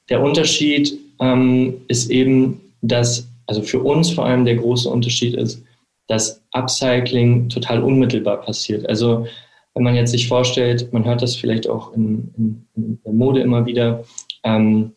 der 0.08 0.22
Unterschied 0.22 0.98
ähm, 1.20 1.82
ist 1.88 2.10
eben, 2.10 2.60
dass, 2.82 3.26
also 3.46 3.62
für 3.62 3.82
uns 3.82 4.10
vor 4.10 4.26
allem 4.26 4.44
der 4.44 4.56
große 4.56 4.88
Unterschied 4.88 5.34
ist, 5.34 5.63
dass 6.06 6.42
Upcycling 6.52 7.48
total 7.48 7.82
unmittelbar 7.82 8.40
passiert. 8.42 8.88
Also 8.88 9.26
wenn 9.74 9.82
man 9.82 9.96
jetzt 9.96 10.12
sich 10.12 10.28
vorstellt, 10.28 10.92
man 10.92 11.04
hört 11.04 11.22
das 11.22 11.34
vielleicht 11.34 11.68
auch 11.68 11.92
in, 11.94 12.32
in, 12.36 12.66
in 12.76 13.00
der 13.04 13.12
Mode 13.12 13.40
immer 13.40 13.66
wieder, 13.66 14.04
ähm, 14.44 14.92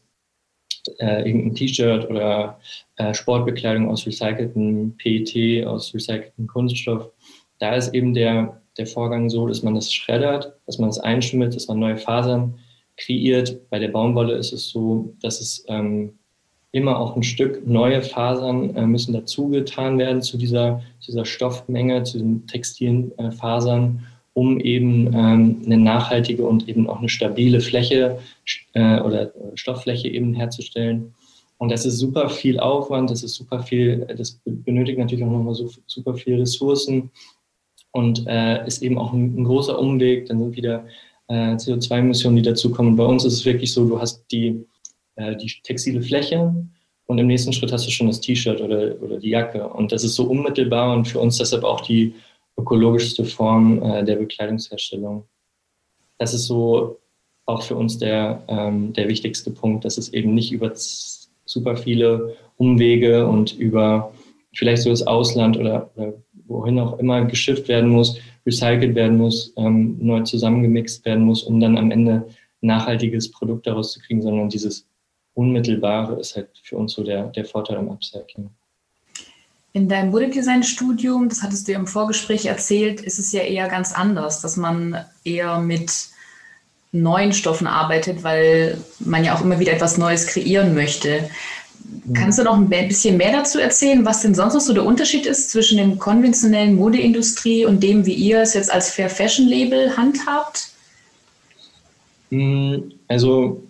äh, 0.99 1.27
irgendein 1.27 1.55
T-Shirt 1.55 2.09
oder 2.09 2.59
äh, 2.97 3.13
Sportbekleidung 3.13 3.89
aus 3.89 4.05
recyceltem 4.05 4.95
PET, 4.97 5.65
aus 5.65 5.93
recyceltem 5.93 6.47
Kunststoff. 6.47 7.09
Da 7.59 7.75
ist 7.75 7.93
eben 7.93 8.13
der, 8.13 8.61
der 8.77 8.87
Vorgang 8.87 9.29
so, 9.29 9.47
dass 9.47 9.63
man 9.63 9.75
das 9.75 9.91
schreddert, 9.91 10.53
dass 10.65 10.77
man 10.77 10.89
es 10.89 10.99
einschmiert, 10.99 11.55
dass 11.55 11.67
man 11.67 11.79
neue 11.79 11.97
Fasern 11.97 12.59
kreiert. 12.97 13.69
Bei 13.69 13.79
der 13.79 13.89
Baumwolle 13.89 14.35
ist 14.35 14.53
es 14.53 14.69
so, 14.69 15.15
dass 15.21 15.41
es 15.41 15.65
ähm, 15.67 16.17
immer 16.71 17.00
auch 17.00 17.15
ein 17.15 17.24
Stück 17.24 17.65
neue 17.65 18.01
Fasern 18.01 18.75
äh, 18.75 18.86
müssen 18.86 19.13
dazugetan 19.13 19.97
werden 19.97 20.21
zu 20.21 20.38
dieser, 20.38 20.81
dieser 21.05 21.25
Stoffmenge, 21.25 22.03
zu 22.03 22.17
den 22.17 22.45
textilen 22.47 23.17
äh, 23.17 23.31
Fasern, 23.31 24.05
um 24.33 24.59
eben 24.59 25.07
ähm, 25.13 25.62
eine 25.65 25.77
nachhaltige 25.77 26.45
und 26.45 26.67
eben 26.69 26.88
auch 26.88 27.00
eine 27.00 27.09
stabile 27.09 27.59
Fläche 27.59 28.19
äh, 28.74 29.00
oder 29.00 29.31
Stofffläche 29.55 30.09
eben 30.09 30.33
herzustellen. 30.33 31.13
Und 31.57 31.71
das 31.71 31.86
ist 31.86 31.97
super 31.97 32.29
viel 32.29 32.59
Aufwand, 32.59 33.09
das 33.09 33.24
ist 33.24 33.33
super 33.33 33.63
viel, 33.63 34.05
das 34.15 34.39
benötigt 34.45 35.00
natürlich 35.00 35.25
auch 35.25 35.31
nochmal 35.31 35.55
so, 35.55 35.71
super 35.88 36.13
viel 36.13 36.39
Ressourcen 36.39 37.09
und 37.91 38.27
äh, 38.27 38.65
ist 38.67 38.83
eben 38.83 38.97
auch 38.97 39.12
ein, 39.12 39.36
ein, 39.39 39.43
großer 39.43 39.79
Umweg. 39.79 40.27
Dann 40.27 40.39
sind 40.39 40.55
wieder 40.55 40.86
äh, 41.29 41.55
CO2-Emissionen, 41.55 42.36
die 42.36 42.43
dazukommen. 42.43 42.95
Bei 42.95 43.05
uns 43.05 43.25
ist 43.25 43.33
es 43.33 43.45
wirklich 43.45 43.74
so, 43.74 43.88
du 43.88 44.00
hast 44.00 44.24
die, 44.31 44.63
äh, 45.17 45.36
die 45.36 45.51
textile 45.63 46.01
Fläche 46.01 46.53
und 47.07 47.17
im 47.17 47.27
nächsten 47.27 47.53
Schritt 47.53 47.71
hast 47.71 47.86
du 47.86 47.91
schon 47.91 48.07
das 48.07 48.21
T-Shirt 48.21 48.62
oder, 48.62 49.01
oder 49.01 49.17
die 49.17 49.29
Jacke. 49.29 49.67
Und 49.67 49.91
das 49.91 50.03
ist 50.03 50.15
so 50.15 50.25
unmittelbar 50.25 50.95
und 50.95 51.07
für 51.07 51.19
uns 51.19 51.38
deshalb 51.38 51.63
auch 51.63 51.81
die 51.81 52.13
ökologischste 52.57 53.25
Form 53.25 53.81
äh, 53.81 54.03
der 54.03 54.15
Bekleidungsherstellung. 54.15 55.24
Das 56.17 56.33
ist 56.33 56.45
so 56.45 57.00
auch 57.45 57.62
für 57.62 57.75
uns 57.75 57.97
der, 57.97 58.43
ähm, 58.47 58.93
der 58.93 59.07
wichtigste 59.07 59.51
Punkt, 59.51 59.86
dass 59.86 59.97
es 59.97 60.12
eben 60.13 60.33
nicht 60.33 60.51
über 60.51 60.71
super 60.75 61.77
viele 61.77 62.36
Umwege 62.57 63.25
und 63.25 63.53
über 63.57 64.12
vielleicht 64.53 64.81
so 64.83 64.89
das 64.89 65.05
Ausland 65.05 65.57
oder, 65.57 65.89
oder 65.95 66.13
wohin 66.47 66.79
auch 66.79 67.00
immer 67.00 67.24
geschifft 67.25 67.67
werden 67.67 67.89
muss, 67.89 68.19
recycelt 68.45 68.95
werden 68.95 69.17
muss, 69.17 69.53
ähm, 69.55 69.97
neu 70.00 70.24
zusammengemixt 70.24 71.05
werden 71.05 71.24
muss, 71.24 71.43
um 71.43 71.59
dann 71.59 71.77
am 71.77 71.91
Ende 71.91 72.27
nachhaltiges 72.62 73.31
Produkt 73.31 73.67
daraus 73.67 73.93
zu 73.93 74.00
kriegen, 74.00 74.21
sondern 74.21 74.50
dieses 74.50 74.87
Unmittelbare 75.38 76.20
ist 76.20 76.36
halt 76.36 76.50
für 76.63 76.77
uns 76.77 76.94
so 76.94 77.03
der, 77.03 77.27
der 77.27 77.46
Vorteil 77.46 77.77
am 77.77 77.89
Upcycling. 77.89 78.50
In 79.74 79.88
deinem 79.88 80.10
Modedesign-Studium, 80.10 81.29
das 81.29 81.44
hattest 81.44 81.67
du 81.67 81.74
im 81.74 81.86
Vorgespräch 81.86 82.48
erzählt, 82.48 83.01
ist 83.01 83.20
es 83.20 83.32
ja 83.32 83.41
eher 83.41 83.67
ganz 83.67 83.94
anders, 83.94 84.41
dass 84.41 84.58
man 84.58 85.06
eher 85.24 85.60
mit 85.60 85.91
neuen 86.91 87.34
Stoffen 87.34 87.67
arbeitet, 87.67 88.24
weil 88.24 88.82
man 89.00 89.24
ja 89.24 89.36
auch 89.36 89.41
immer 89.41 89.60
wieder 89.60 89.74
etwas 89.74 90.00
Neues 90.00 90.25
kreieren 90.25 90.74
möchte. 90.74 91.29
Kannst 92.15 92.39
du 92.39 92.44
noch 92.44 92.56
ein 92.56 92.67
bisschen 92.70 93.17
mehr 93.17 93.32
dazu 93.32 93.60
erzählen, 93.60 94.03
was 94.06 94.24
denn 94.24 94.34
sonst 94.34 94.56
noch 94.56 94.62
so 94.62 94.74
der 94.74 94.86
Unterschied 94.86 95.27
ist 95.27 95.51
zwischen 95.51 95.77
dem 95.77 96.00
konventionellen 96.00 96.75
Modeindustrie 96.75 97.63
und 97.63 97.84
dem, 97.84 98.08
wie 98.08 98.15
ihr 98.15 98.41
es 98.41 98.56
jetzt 98.56 98.72
als 98.72 98.89
Fair 98.89 99.12
Fashion 99.12 99.48
Label 99.48 99.96
handhabt? 99.96 100.70
Hm, 102.32 102.91
also 103.08 103.66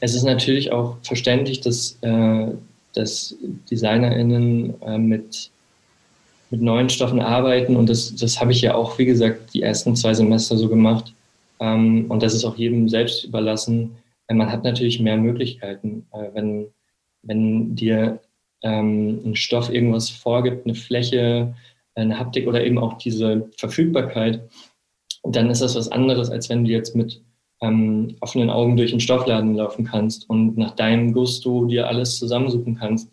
es 0.00 0.14
ist 0.14 0.24
natürlich 0.24 0.72
auch 0.72 0.96
verständlich, 1.02 1.60
dass 1.60 1.98
äh, 2.02 2.48
dass 2.94 3.36
DesignerInnen 3.70 4.80
äh, 4.82 4.98
mit, 4.98 5.50
mit 6.50 6.62
neuen 6.62 6.88
Stoffen 6.88 7.20
arbeiten 7.20 7.76
und 7.76 7.88
das, 7.88 8.14
das 8.14 8.40
habe 8.40 8.52
ich 8.52 8.62
ja 8.62 8.74
auch, 8.74 8.98
wie 8.98 9.04
gesagt, 9.04 9.52
die 9.52 9.62
ersten 9.62 9.94
zwei 9.96 10.14
Semester 10.14 10.56
so 10.56 10.68
gemacht. 10.68 11.12
Ähm, 11.60 12.06
und 12.08 12.22
das 12.22 12.34
ist 12.34 12.44
auch 12.44 12.56
jedem 12.56 12.88
selbst 12.88 13.24
überlassen. 13.24 13.96
Äh, 14.28 14.34
man 14.34 14.50
hat 14.50 14.64
natürlich 14.64 15.00
mehr 15.00 15.16
Möglichkeiten, 15.16 16.06
äh, 16.12 16.28
wenn, 16.32 16.66
wenn 17.22 17.74
dir 17.74 18.20
ähm, 18.62 19.20
ein 19.24 19.36
Stoff 19.36 19.70
irgendwas 19.70 20.08
vorgibt, 20.08 20.64
eine 20.64 20.74
Fläche, 20.74 21.54
eine 21.96 22.18
Haptik 22.18 22.46
oder 22.46 22.64
eben 22.64 22.78
auch 22.78 22.98
diese 22.98 23.48
Verfügbarkeit, 23.56 24.40
dann 25.24 25.50
ist 25.50 25.62
das 25.62 25.74
was 25.74 25.90
anderes, 25.90 26.30
als 26.30 26.48
wenn 26.48 26.64
du 26.64 26.70
jetzt 26.70 26.94
mit 26.94 27.20
ähm, 27.64 28.16
offenen 28.20 28.50
Augen 28.50 28.76
durch 28.76 28.90
den 28.90 29.00
Stoffladen 29.00 29.54
laufen 29.54 29.84
kannst 29.84 30.28
und 30.28 30.58
nach 30.58 30.72
deinem 30.72 31.12
Gusto 31.12 31.64
dir 31.64 31.88
alles 31.88 32.18
zusammensuchen 32.18 32.76
kannst. 32.76 33.10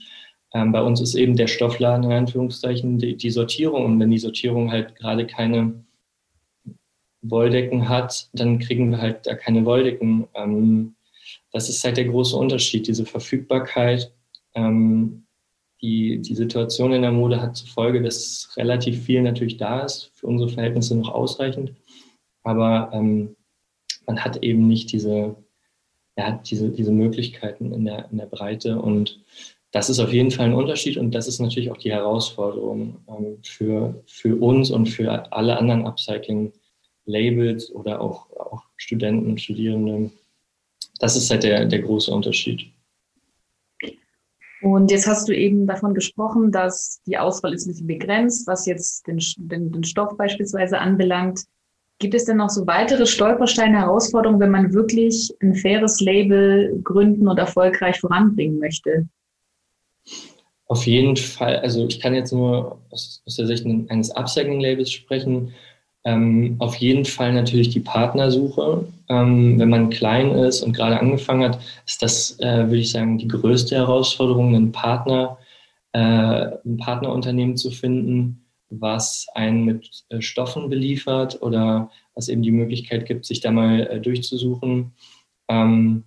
Ähm, 0.54 0.74
bei 0.74 0.82
uns 0.82 1.00
ist 1.00 1.16
eben 1.16 1.38
der 1.38 1.48
Stoffladen 1.48 2.04
in 2.04 2.12
Anführungszeichen 2.12 3.00
die, 3.00 3.16
die 3.16 3.30
Sortierung 3.30 3.86
und 3.86 4.00
wenn 4.00 4.12
die 4.12 4.20
Sortierung 4.20 4.70
halt 4.70 4.96
gerade 4.96 5.26
keine 5.26 5.86
Wolldecken 7.22 7.88
hat, 7.88 8.28
dann 8.34 8.60
kriegen 8.60 8.92
wir 8.92 8.98
halt 8.98 9.26
da 9.26 9.36
keine 9.36 9.64
Wolldecken. 9.64 10.28
Ähm, 10.34 10.96
das 11.54 11.70
ist 11.70 11.84
halt 11.84 11.98
der 11.98 12.06
große 12.06 12.36
Unterschied, 12.36 12.88
diese 12.88 13.06
Verfügbarkeit. 13.06 14.12
Ähm, 14.54 15.24
die, 15.82 16.20
die 16.20 16.36
Situation 16.36 16.94
in 16.94 17.04
der 17.04 17.12
Mode 17.12 17.42
hat 17.42 17.56
zur 17.56 17.70
Folge, 17.70 18.02
dass 18.02 18.54
relativ 18.58 19.04
viel 19.04 19.22
natürlich 19.22 19.58
da 19.58 19.80
ist, 19.82 20.12
für 20.14 20.28
unsere 20.28 20.50
Verhältnisse 20.50 20.96
noch 20.96 21.10
ausreichend. 21.10 21.74
Aber 22.44 22.90
ähm, 22.94 23.36
man 24.06 24.24
hat 24.24 24.44
eben 24.44 24.68
nicht 24.68 24.92
diese, 24.92 25.36
ja, 26.18 26.32
diese, 26.46 26.70
diese 26.70 26.92
Möglichkeiten 26.92 27.74
in 27.74 27.86
der, 27.86 28.10
in 28.12 28.18
der 28.18 28.26
Breite. 28.26 28.80
Und 28.80 29.24
das 29.72 29.90
ist 29.90 30.00
auf 30.00 30.12
jeden 30.12 30.32
Fall 30.32 30.48
ein 30.48 30.54
Unterschied 30.54 30.98
und 30.98 31.12
das 31.12 31.28
ist 31.28 31.40
natürlich 31.40 31.72
auch 31.72 31.78
die 31.78 31.92
Herausforderung 31.92 32.98
ähm, 33.08 33.38
für, 33.44 34.04
für 34.06 34.36
uns 34.36 34.70
und 34.70 34.88
für 34.88 35.32
alle 35.32 35.58
anderen 35.58 35.86
Upcycling-Labels 35.86 37.72
oder 37.72 38.02
auch, 38.02 38.30
auch 38.32 38.64
Studenten, 38.76 39.38
Studierende. 39.38 40.12
Das 41.00 41.16
ist 41.16 41.32
halt 41.32 41.44
der, 41.44 41.66
der 41.66 41.80
große 41.80 42.12
Unterschied. 42.12 42.72
Und 44.62 44.92
jetzt 44.92 45.08
hast 45.08 45.28
du 45.28 45.36
eben 45.36 45.66
davon 45.66 45.96
gesprochen, 45.96 46.52
dass 46.52 47.02
die 47.08 47.18
Auswahl 47.18 47.54
ist 47.54 47.66
ein 47.66 47.72
bisschen 47.72 47.88
begrenzt, 47.88 48.46
was 48.46 48.68
jetzt 48.68 49.08
den, 49.08 49.20
den, 49.38 49.72
den 49.72 49.84
Stoff 49.84 50.16
beispielsweise 50.18 50.78
anbelangt. 50.78 51.46
Gibt 52.02 52.16
es 52.16 52.26
denn 52.26 52.38
noch 52.38 52.50
so 52.50 52.66
weitere 52.66 53.06
Stolpersteine, 53.06 53.78
Herausforderungen, 53.78 54.40
wenn 54.40 54.50
man 54.50 54.74
wirklich 54.74 55.32
ein 55.40 55.54
faires 55.54 56.02
Label 56.02 56.82
gründen 56.84 57.28
und 57.28 57.38
erfolgreich 57.38 58.00
voranbringen 58.00 58.58
möchte? 58.58 59.08
Auf 60.66 60.88
jeden 60.88 61.16
Fall. 61.16 61.58
Also 61.58 61.86
ich 61.86 62.00
kann 62.00 62.16
jetzt 62.16 62.34
nur 62.34 62.80
aus, 62.90 63.22
aus 63.28 63.36
der 63.36 63.46
Sicht 63.46 63.68
eines 63.90 64.10
Upcycling-Labels 64.10 64.92
sprechen. 64.92 65.54
Ähm, 66.04 66.56
auf 66.58 66.74
jeden 66.78 67.06
Fall 67.06 67.34
natürlich 67.34 67.70
die 67.70 67.82
Partnersuche. 67.82 68.84
Ähm, 69.08 69.60
wenn 69.60 69.70
man 69.70 69.92
klein 69.92 70.32
ist 70.32 70.64
und 70.64 70.74
gerade 70.74 71.00
angefangen 71.00 71.44
hat, 71.44 71.60
ist 71.86 72.02
das, 72.02 72.40
äh, 72.40 72.64
würde 72.66 72.78
ich 72.78 72.92
sagen, 72.92 73.20
die 73.20 73.28
größte 73.28 73.76
Herausforderung, 73.76 74.56
einen 74.56 74.72
Partner, 74.72 75.38
äh, 75.94 76.00
ein 76.00 76.78
Partnerunternehmen 76.78 77.58
zu 77.58 77.70
finden, 77.70 78.41
was 78.72 79.28
einen 79.36 79.66
mit 79.66 80.06
äh, 80.10 80.22
Stoffen 80.22 80.70
beliefert 80.70 81.42
oder 81.42 81.92
was 82.16 82.30
eben 82.30 82.42
die 82.42 82.52
Möglichkeit 82.52 83.06
gibt, 83.06 83.26
sich 83.26 83.42
da 83.42 83.52
mal 83.52 83.82
äh, 83.88 84.00
durchzusuchen. 84.00 84.94
Ähm, 85.50 86.04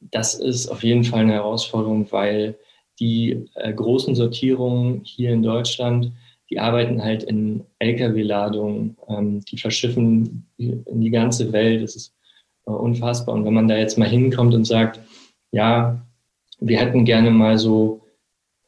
das 0.00 0.34
ist 0.34 0.68
auf 0.68 0.82
jeden 0.82 1.04
Fall 1.04 1.20
eine 1.20 1.34
Herausforderung, 1.34 2.10
weil 2.10 2.56
die 3.00 3.46
äh, 3.56 3.72
großen 3.72 4.14
Sortierungen 4.14 5.02
hier 5.04 5.32
in 5.32 5.42
Deutschland, 5.42 6.12
die 6.48 6.58
arbeiten 6.58 7.02
halt 7.02 7.24
in 7.24 7.64
Lkw-Ladungen, 7.80 8.96
ähm, 9.08 9.44
die 9.44 9.58
verschiffen 9.58 10.46
in 10.56 11.00
die 11.00 11.10
ganze 11.10 11.52
Welt. 11.52 11.82
Das 11.82 11.96
ist 11.96 12.14
unfassbar. 12.64 13.34
Und 13.34 13.44
wenn 13.44 13.54
man 13.54 13.68
da 13.68 13.76
jetzt 13.76 13.98
mal 13.98 14.08
hinkommt 14.08 14.54
und 14.54 14.64
sagt, 14.64 15.00
ja, 15.50 16.00
wir 16.60 16.78
hätten 16.78 17.04
gerne 17.04 17.30
mal 17.30 17.58
so 17.58 18.00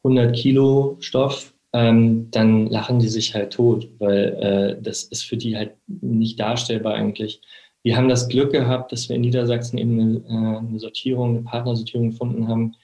100 0.03 0.35
Kilo 0.35 0.97
Stoff, 0.99 1.52
ähm, 1.73 2.29
dann 2.31 2.67
lachen 2.67 2.99
die 2.99 3.07
sich 3.07 3.33
halt 3.33 3.53
tot, 3.53 3.89
weil 3.99 4.77
äh, 4.79 4.81
das 4.81 5.03
ist 5.03 5.23
für 5.23 5.37
die 5.37 5.57
halt 5.57 5.75
nicht 5.87 6.39
darstellbar 6.39 6.93
eigentlich. 6.93 7.41
Wir 7.81 7.97
haben 7.97 8.07
das 8.07 8.29
Glück 8.29 8.51
gehabt, 8.51 8.91
dass 8.91 9.09
wir 9.09 9.15
in 9.15 9.23
Niedersachsen 9.23 9.77
eben 9.77 9.99
eine, 9.99 10.17
äh, 10.27 10.57
eine 10.59 10.79
Sortierung, 10.79 11.31
eine 11.31 11.41
Partnersortierung 11.41 12.11
gefunden 12.11 12.47
haben, 12.47 12.75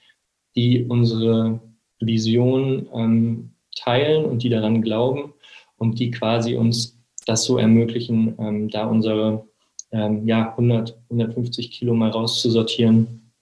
die 0.56 0.84
unsere 0.84 1.60
Vision 2.00 2.88
ähm, 2.94 3.50
teilen 3.76 4.24
und 4.24 4.42
die 4.42 4.48
daran 4.48 4.82
glauben 4.82 5.34
und 5.78 5.98
die 5.98 6.10
quasi 6.10 6.56
uns 6.56 6.98
das 7.26 7.44
so 7.44 7.58
ermöglichen, 7.58 8.34
ähm, 8.38 8.68
da 8.68 8.86
unsere 8.86 9.46
ähm, 9.92 10.26
ja, 10.26 10.50
100, 10.50 10.98
150 11.10 11.70
Kilo 11.70 11.94
mal 11.94 12.10
rauszusortieren. 12.10 13.32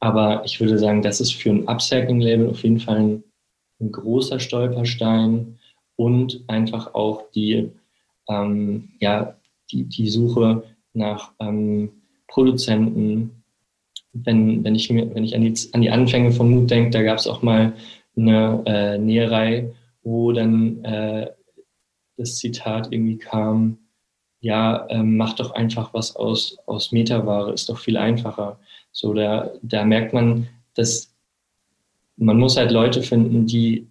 Aber 0.00 0.42
ich 0.44 0.60
würde 0.60 0.78
sagen, 0.78 1.02
das 1.02 1.20
ist 1.20 1.32
für 1.34 1.50
ein 1.50 1.68
Upcycling-Label 1.68 2.48
auf 2.50 2.62
jeden 2.62 2.80
Fall 2.80 2.96
ein, 2.96 3.24
ein, 3.82 3.92
großer 3.92 4.40
Stolperstein 4.40 5.58
und 5.96 6.44
einfach 6.46 6.94
auch 6.94 7.30
die, 7.34 7.70
ähm, 8.28 8.90
ja, 9.00 9.36
die, 9.70 9.84
die 9.84 10.08
Suche 10.08 10.62
nach 10.94 11.32
ähm, 11.40 11.90
Produzenten. 12.28 13.42
Wenn, 14.12 14.62
wenn 14.62 14.74
ich, 14.74 14.90
mir, 14.90 15.14
wenn 15.14 15.24
ich 15.24 15.34
an, 15.34 15.42
die, 15.42 15.54
an 15.72 15.82
die 15.82 15.90
Anfänge 15.90 16.32
von 16.32 16.50
Mut 16.50 16.70
denke, 16.70 16.90
da 16.90 17.02
gab 17.02 17.18
es 17.18 17.26
auch 17.26 17.42
mal 17.42 17.72
eine 18.16 18.62
äh, 18.66 18.98
Näherei, 18.98 19.72
wo 20.02 20.32
dann 20.32 20.84
äh, 20.84 21.30
das 22.16 22.36
Zitat 22.36 22.88
irgendwie 22.90 23.18
kam, 23.18 23.78
ja, 24.40 24.86
ähm, 24.90 25.16
mach 25.16 25.34
doch 25.34 25.52
einfach 25.52 25.94
was 25.94 26.16
aus, 26.16 26.58
aus 26.66 26.92
Metaware, 26.92 27.52
ist 27.52 27.68
doch 27.68 27.78
viel 27.78 27.96
einfacher. 27.96 28.58
So, 28.90 29.14
da, 29.14 29.50
da 29.62 29.84
merkt 29.84 30.12
man, 30.12 30.48
dass 30.74 31.11
man 32.24 32.38
muss 32.38 32.56
halt 32.56 32.70
Leute 32.70 33.02
finden, 33.02 33.46
die 33.46 33.86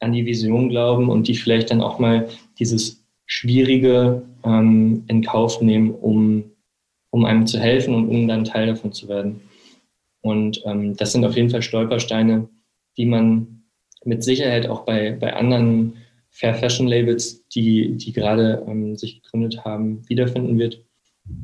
an 0.00 0.12
die 0.12 0.26
Vision 0.26 0.68
glauben 0.68 1.08
und 1.08 1.28
die 1.28 1.34
vielleicht 1.34 1.70
dann 1.70 1.80
auch 1.80 1.98
mal 1.98 2.28
dieses 2.58 3.04
Schwierige 3.26 4.22
ähm, 4.44 5.04
in 5.08 5.22
Kauf 5.22 5.60
nehmen, 5.60 5.90
um, 5.90 6.44
um 7.10 7.24
einem 7.24 7.46
zu 7.46 7.58
helfen 7.58 7.94
und 7.94 8.08
um 8.08 8.28
dann 8.28 8.44
Teil 8.44 8.66
davon 8.66 8.92
zu 8.92 9.08
werden. 9.08 9.40
Und 10.20 10.62
ähm, 10.64 10.96
das 10.96 11.12
sind 11.12 11.24
auf 11.24 11.36
jeden 11.36 11.50
Fall 11.50 11.62
Stolpersteine, 11.62 12.48
die 12.96 13.06
man 13.06 13.62
mit 14.04 14.22
Sicherheit 14.22 14.68
auch 14.68 14.84
bei, 14.84 15.12
bei 15.12 15.34
anderen 15.34 15.94
Fair 16.30 16.54
Fashion 16.54 16.86
Labels, 16.86 17.46
die, 17.48 17.96
die 17.96 18.12
gerade 18.12 18.64
ähm, 18.68 18.96
sich 18.96 19.22
gegründet 19.22 19.64
haben, 19.64 20.08
wiederfinden 20.08 20.58
wird. 20.58 20.82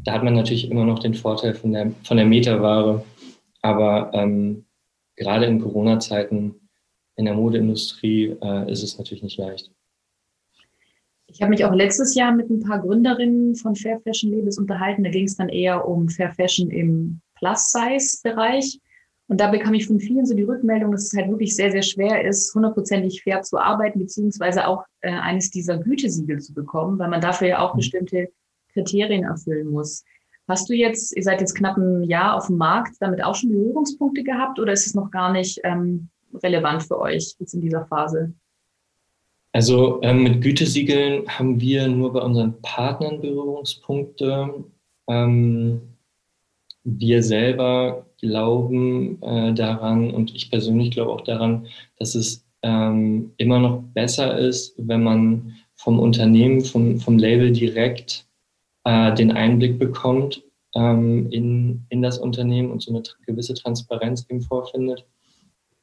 Da 0.05 0.13
hat 0.13 0.23
man 0.23 0.35
natürlich 0.35 0.71
immer 0.71 0.85
noch 0.85 0.99
den 0.99 1.15
Vorteil 1.15 1.55
von 1.55 1.73
der, 1.73 1.93
von 2.05 2.17
der 2.17 2.27
Metaware. 2.27 3.05
Aber 3.63 4.11
ähm, 4.13 4.65
gerade 5.17 5.47
in 5.47 5.61
Corona-Zeiten 5.61 6.55
in 7.17 7.25
der 7.25 7.35
Modeindustrie 7.35 8.37
äh, 8.43 8.71
ist 8.71 8.83
es 8.83 8.99
natürlich 8.99 9.23
nicht 9.23 9.39
leicht. 9.39 9.71
Ich 11.27 11.41
habe 11.41 11.51
mich 11.51 11.65
auch 11.65 11.73
letztes 11.73 12.15
Jahr 12.15 12.35
mit 12.35 12.51
ein 12.51 12.61
paar 12.61 12.81
Gründerinnen 12.81 13.55
von 13.55 13.75
Fair 13.75 14.01
Fashion 14.01 14.31
Labels 14.33 14.59
unterhalten. 14.59 15.03
Da 15.03 15.11
ging 15.11 15.25
es 15.25 15.37
dann 15.37 15.49
eher 15.49 15.89
um 15.89 16.09
Fair 16.09 16.33
Fashion 16.33 16.71
im 16.71 17.21
Plus-Size-Bereich. 17.37 18.81
Und 19.29 19.41
da 19.41 19.51
bekam 19.51 19.73
ich 19.73 19.87
von 19.87 19.99
vielen 19.99 20.27
so 20.27 20.35
die 20.35 20.43
Rückmeldung, 20.43 20.93
dass 20.93 21.05
es 21.05 21.19
halt 21.19 21.31
wirklich 21.31 21.57
sehr, 21.57 21.71
sehr 21.71 21.83
schwer 21.83 22.23
ist, 22.23 22.55
hundertprozentig 22.55 23.23
fair 23.23 23.41
zu 23.41 23.57
arbeiten, 23.57 24.01
beziehungsweise 24.01 24.67
auch 24.67 24.85
äh, 25.01 25.11
eines 25.11 25.51
dieser 25.51 25.79
Gütesiegel 25.79 26.39
zu 26.41 26.53
bekommen, 26.53 26.99
weil 26.99 27.09
man 27.09 27.23
dafür 27.23 27.49
ja 27.49 27.59
auch 27.61 27.73
mhm. 27.73 27.79
bestimmte 27.79 28.29
Kriterien 28.75 29.25
erfüllen 29.25 29.69
muss. 29.69 30.05
Hast 30.49 30.69
du 30.69 30.75
jetzt, 30.75 31.17
ihr 31.17 31.23
seid 31.23 31.41
jetzt 31.41 31.55
knapp 31.55 31.77
ein 31.77 32.03
Jahr 32.05 32.37
auf 32.37 32.49
dem 32.49 32.57
Markt, 32.57 32.97
damit 33.01 33.23
auch 33.23 33.35
schon 33.35 33.51
Berührungspunkte 33.51 34.23
gehabt 34.23 34.59
oder 34.59 34.73
ist 34.73 34.87
es 34.87 34.95
noch 34.95 35.11
gar 35.11 35.33
nicht 35.33 35.61
ähm, 35.63 36.09
relevant 36.43 36.83
für 36.83 36.99
euch 36.99 37.35
jetzt 37.39 37.55
in 37.55 37.61
dieser 37.61 37.87
Phase? 37.87 38.33
Also 39.53 40.01
ähm, 40.03 40.23
mit 40.23 40.41
Gütesiegeln 40.41 41.29
haben 41.29 41.61
wir 41.61 41.87
nur 41.87 42.13
bei 42.13 42.21
unseren 42.21 42.61
Partnern 42.63 43.21
Berührungspunkte. 43.21 44.65
Ähm, 45.09 45.83
wir 46.85 47.23
selber 47.23 48.07
glauben 48.21 49.23
äh, 49.23 49.53
daran 49.53 50.11
und 50.11 50.35
ich 50.35 50.51
persönlich 50.51 50.91
glaube 50.93 51.13
auch 51.13 51.21
daran, 51.21 51.67
dass 51.99 52.15
es 52.15 52.45
ähm, 52.63 53.33
immer 53.37 53.59
noch 53.59 53.83
besser 53.95 54.39
ist, 54.39 54.75
wenn 54.79 55.03
man 55.03 55.55
vom 55.75 55.99
Unternehmen, 55.99 56.63
vom, 56.63 56.99
vom 56.99 57.19
Label 57.19 57.53
direkt 57.53 58.27
äh, 58.85 59.15
den 59.15 59.33
Einblick 59.33 59.79
bekommt 59.79 60.43
ähm, 60.75 61.31
in, 61.31 61.85
in 61.89 62.03
das 62.03 62.19
Unternehmen 62.19 62.71
und 62.71 62.83
so 62.83 62.93
eine 62.93 63.03
gewisse 63.27 63.55
Transparenz 63.55 64.27
eben 64.29 64.43
vorfindet. 64.43 65.05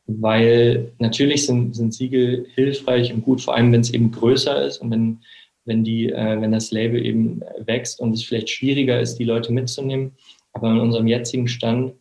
Weil 0.07 0.91
natürlich 0.97 1.45
sind, 1.45 1.75
sind 1.75 1.93
Siegel 1.93 2.47
hilfreich 2.55 3.13
und 3.13 3.23
gut, 3.23 3.41
vor 3.41 3.55
allem 3.55 3.71
wenn 3.71 3.81
es 3.81 3.93
eben 3.93 4.11
größer 4.11 4.65
ist 4.65 4.79
und 4.79 4.89
wenn, 4.89 5.19
wenn, 5.65 5.83
die, 5.83 6.09
äh, 6.09 6.41
wenn 6.41 6.51
das 6.51 6.71
Label 6.71 7.05
eben 7.05 7.41
wächst 7.59 7.99
und 7.99 8.13
es 8.13 8.23
vielleicht 8.23 8.49
schwieriger 8.49 8.99
ist, 8.99 9.17
die 9.17 9.25
Leute 9.25 9.53
mitzunehmen. 9.53 10.13
Aber 10.53 10.71
in 10.71 10.79
unserem 10.79 11.07
jetzigen 11.07 11.47
Stand 11.47 11.93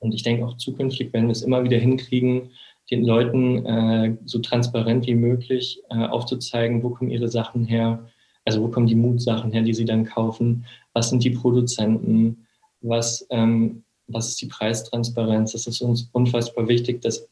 und 0.00 0.14
ich 0.14 0.22
denke 0.22 0.44
auch 0.44 0.56
zukünftig 0.56 1.12
werden 1.12 1.26
wir 1.26 1.32
es 1.32 1.42
immer 1.42 1.62
wieder 1.62 1.78
hinkriegen, 1.78 2.50
den 2.90 3.04
Leuten 3.04 3.64
äh, 3.66 4.16
so 4.24 4.40
transparent 4.40 5.06
wie 5.06 5.14
möglich 5.14 5.80
äh, 5.90 6.06
aufzuzeigen, 6.06 6.82
wo 6.82 6.90
kommen 6.90 7.10
ihre 7.10 7.28
Sachen 7.28 7.64
her, 7.64 8.08
also 8.44 8.62
wo 8.62 8.68
kommen 8.68 8.86
die 8.86 8.94
Mutsachen 8.94 9.52
her, 9.52 9.62
die 9.62 9.74
sie 9.74 9.84
dann 9.84 10.04
kaufen, 10.04 10.64
was 10.92 11.10
sind 11.10 11.22
die 11.24 11.30
Produzenten, 11.30 12.46
was, 12.80 13.26
ähm, 13.30 13.84
was 14.06 14.28
ist 14.28 14.40
die 14.40 14.46
Preistransparenz. 14.46 15.52
Das 15.52 15.66
ist 15.66 15.80
uns 15.82 16.08
unfassbar 16.12 16.68
wichtig, 16.68 17.02
dass 17.02 17.28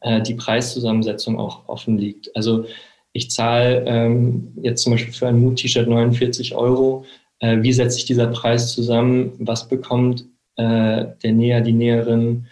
äh, 0.00 0.22
die 0.22 0.34
Preiszusammensetzung 0.34 1.38
auch 1.38 1.68
offen 1.68 1.98
liegt. 1.98 2.34
Also 2.36 2.66
ich 3.12 3.30
zahle 3.30 3.84
ähm, 3.86 4.52
jetzt 4.62 4.82
zum 4.82 4.92
Beispiel 4.92 5.14
für 5.14 5.28
ein 5.28 5.40
Mut-T-Shirt 5.40 5.88
49 5.88 6.54
Euro. 6.54 7.04
Äh, 7.38 7.62
wie 7.62 7.72
setzt 7.72 7.96
sich 7.96 8.04
dieser 8.04 8.26
Preis 8.26 8.74
zusammen? 8.74 9.32
Was 9.38 9.68
bekommt 9.68 10.26
äh, 10.56 11.06
der 11.22 11.32
Näher, 11.32 11.60
die 11.60 11.72
Näherin, 11.72 12.46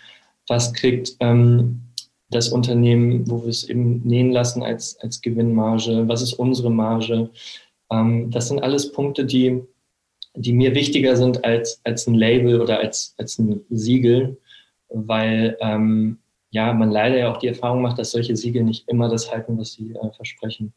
was 0.47 0.73
kriegt 0.73 1.17
ähm, 1.21 1.81
das 2.31 2.49
Unternehmen, 2.49 3.31
wo 3.31 3.43
wir 3.43 3.51
es 3.51 3.65
eben 3.65 4.03
nähen 4.05 4.33
lassen 4.33 4.63
als, 4.63 4.99
als 5.01 5.21
Gewinnmarge, 5.21 6.09
was 6.09 6.23
ist 6.23 6.35
unsere 6.35 6.71
Marge. 6.71 7.31
Ähm, 7.95 8.31
das 8.31 8.49
sind 8.49 8.63
alles 8.63 8.93
Punkte, 8.93 9.25
die, 9.25 9.63
die 10.35 10.53
mir 10.53 10.75
wichtiger 10.75 11.17
sind 11.17 11.45
als, 11.45 11.81
als 11.85 12.07
ein 12.07 12.15
Label 12.15 12.61
oder 12.61 12.79
als, 12.79 13.15
als 13.19 13.39
ein 13.39 13.61
Siegel, 13.71 14.39
weil 14.89 15.57
ähm, 15.61 16.19
ja, 16.51 16.73
man 16.73 16.91
leider 16.91 17.19
ja 17.19 17.33
auch 17.33 17.39
die 17.39 17.49
Erfahrung 17.49 17.83
macht, 17.83 17.99
dass 17.99 18.13
solche 18.13 18.37
Siegel 18.37 18.63
nicht 18.63 18.89
immer 18.89 19.09
das 19.09 19.31
halten, 19.31 19.59
was 19.59 19.73
sie 19.73 19.93
äh, 19.93 20.11
versprechen 20.13 20.73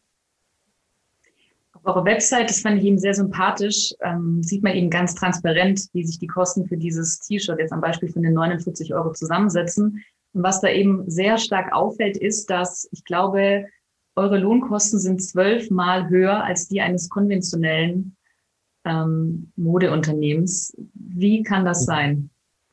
eure 1.88 2.04
Website, 2.06 2.50
das 2.50 2.62
fand 2.62 2.80
ich 2.80 2.86
eben 2.86 3.00
sehr 3.00 3.14
sympathisch, 3.14 3.94
ähm, 4.02 4.44
sieht 4.44 4.62
man 4.62 4.76
eben 4.76 4.90
ganz 4.90 5.16
transparent, 5.16 5.88
wie 5.94 6.04
sich 6.04 6.20
die 6.20 6.28
Kosten 6.28 6.66
für 6.66 6.78
dieses 6.78 7.20
T-Shirt 7.20 7.60
jetzt 7.60 7.72
am 7.72 7.82
Beispiel 7.82 8.10
von 8.10 8.24
den 8.24 8.34
49 8.34 8.94
Euro 8.94 9.14
zusammensetzen. 9.14 10.04
Und 10.34 10.44
was 10.44 10.62
da 10.62 10.70
eben 10.70 11.10
sehr 11.10 11.38
stark 11.38 11.74
auffällt, 11.74 12.18
ist, 12.18 12.50
dass 12.50 12.88
ich 12.92 13.06
glaube, 13.06 13.66
eure 14.18 14.38
Lohnkosten 14.40 15.00
sind 15.00 15.22
zwölfmal 15.22 16.10
höher 16.10 16.44
als 16.44 16.68
die 16.68 16.82
eines 16.82 17.10
konventionellen 17.10 18.16
ähm, 18.86 19.52
Modeunternehmens. 19.56 20.76
Wie 20.94 21.44
kann 21.44 21.66
das 21.66 21.86
sein? 21.86 22.30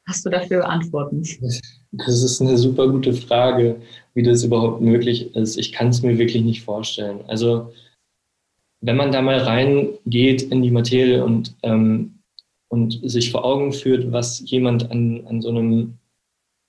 Hast 0.06 0.24
du 0.24 0.30
dafür 0.30 0.68
Antworten? 0.68 1.22
Das 1.92 2.22
ist 2.22 2.40
eine 2.40 2.58
super 2.58 2.88
gute 2.88 3.12
Frage, 3.12 3.80
wie 4.14 4.22
das 4.22 4.42
überhaupt 4.42 4.80
möglich 4.80 5.34
ist. 5.34 5.56
Ich 5.56 5.72
kann 5.72 5.88
es 5.88 6.02
mir 6.02 6.18
wirklich 6.18 6.42
nicht 6.42 6.62
vorstellen. 6.62 7.20
Also 7.26 7.72
wenn 8.80 8.96
man 8.96 9.12
da 9.12 9.22
mal 9.22 9.38
reingeht 9.38 10.42
in 10.42 10.62
die 10.62 10.70
Materie 10.70 11.24
und, 11.24 11.54
ähm, 11.62 12.18
und 12.68 13.00
sich 13.08 13.30
vor 13.30 13.44
Augen 13.44 13.72
führt, 13.72 14.12
was 14.12 14.42
jemand 14.44 14.90
an, 14.90 15.26
an 15.26 15.40
so 15.40 15.48
einem 15.48 15.94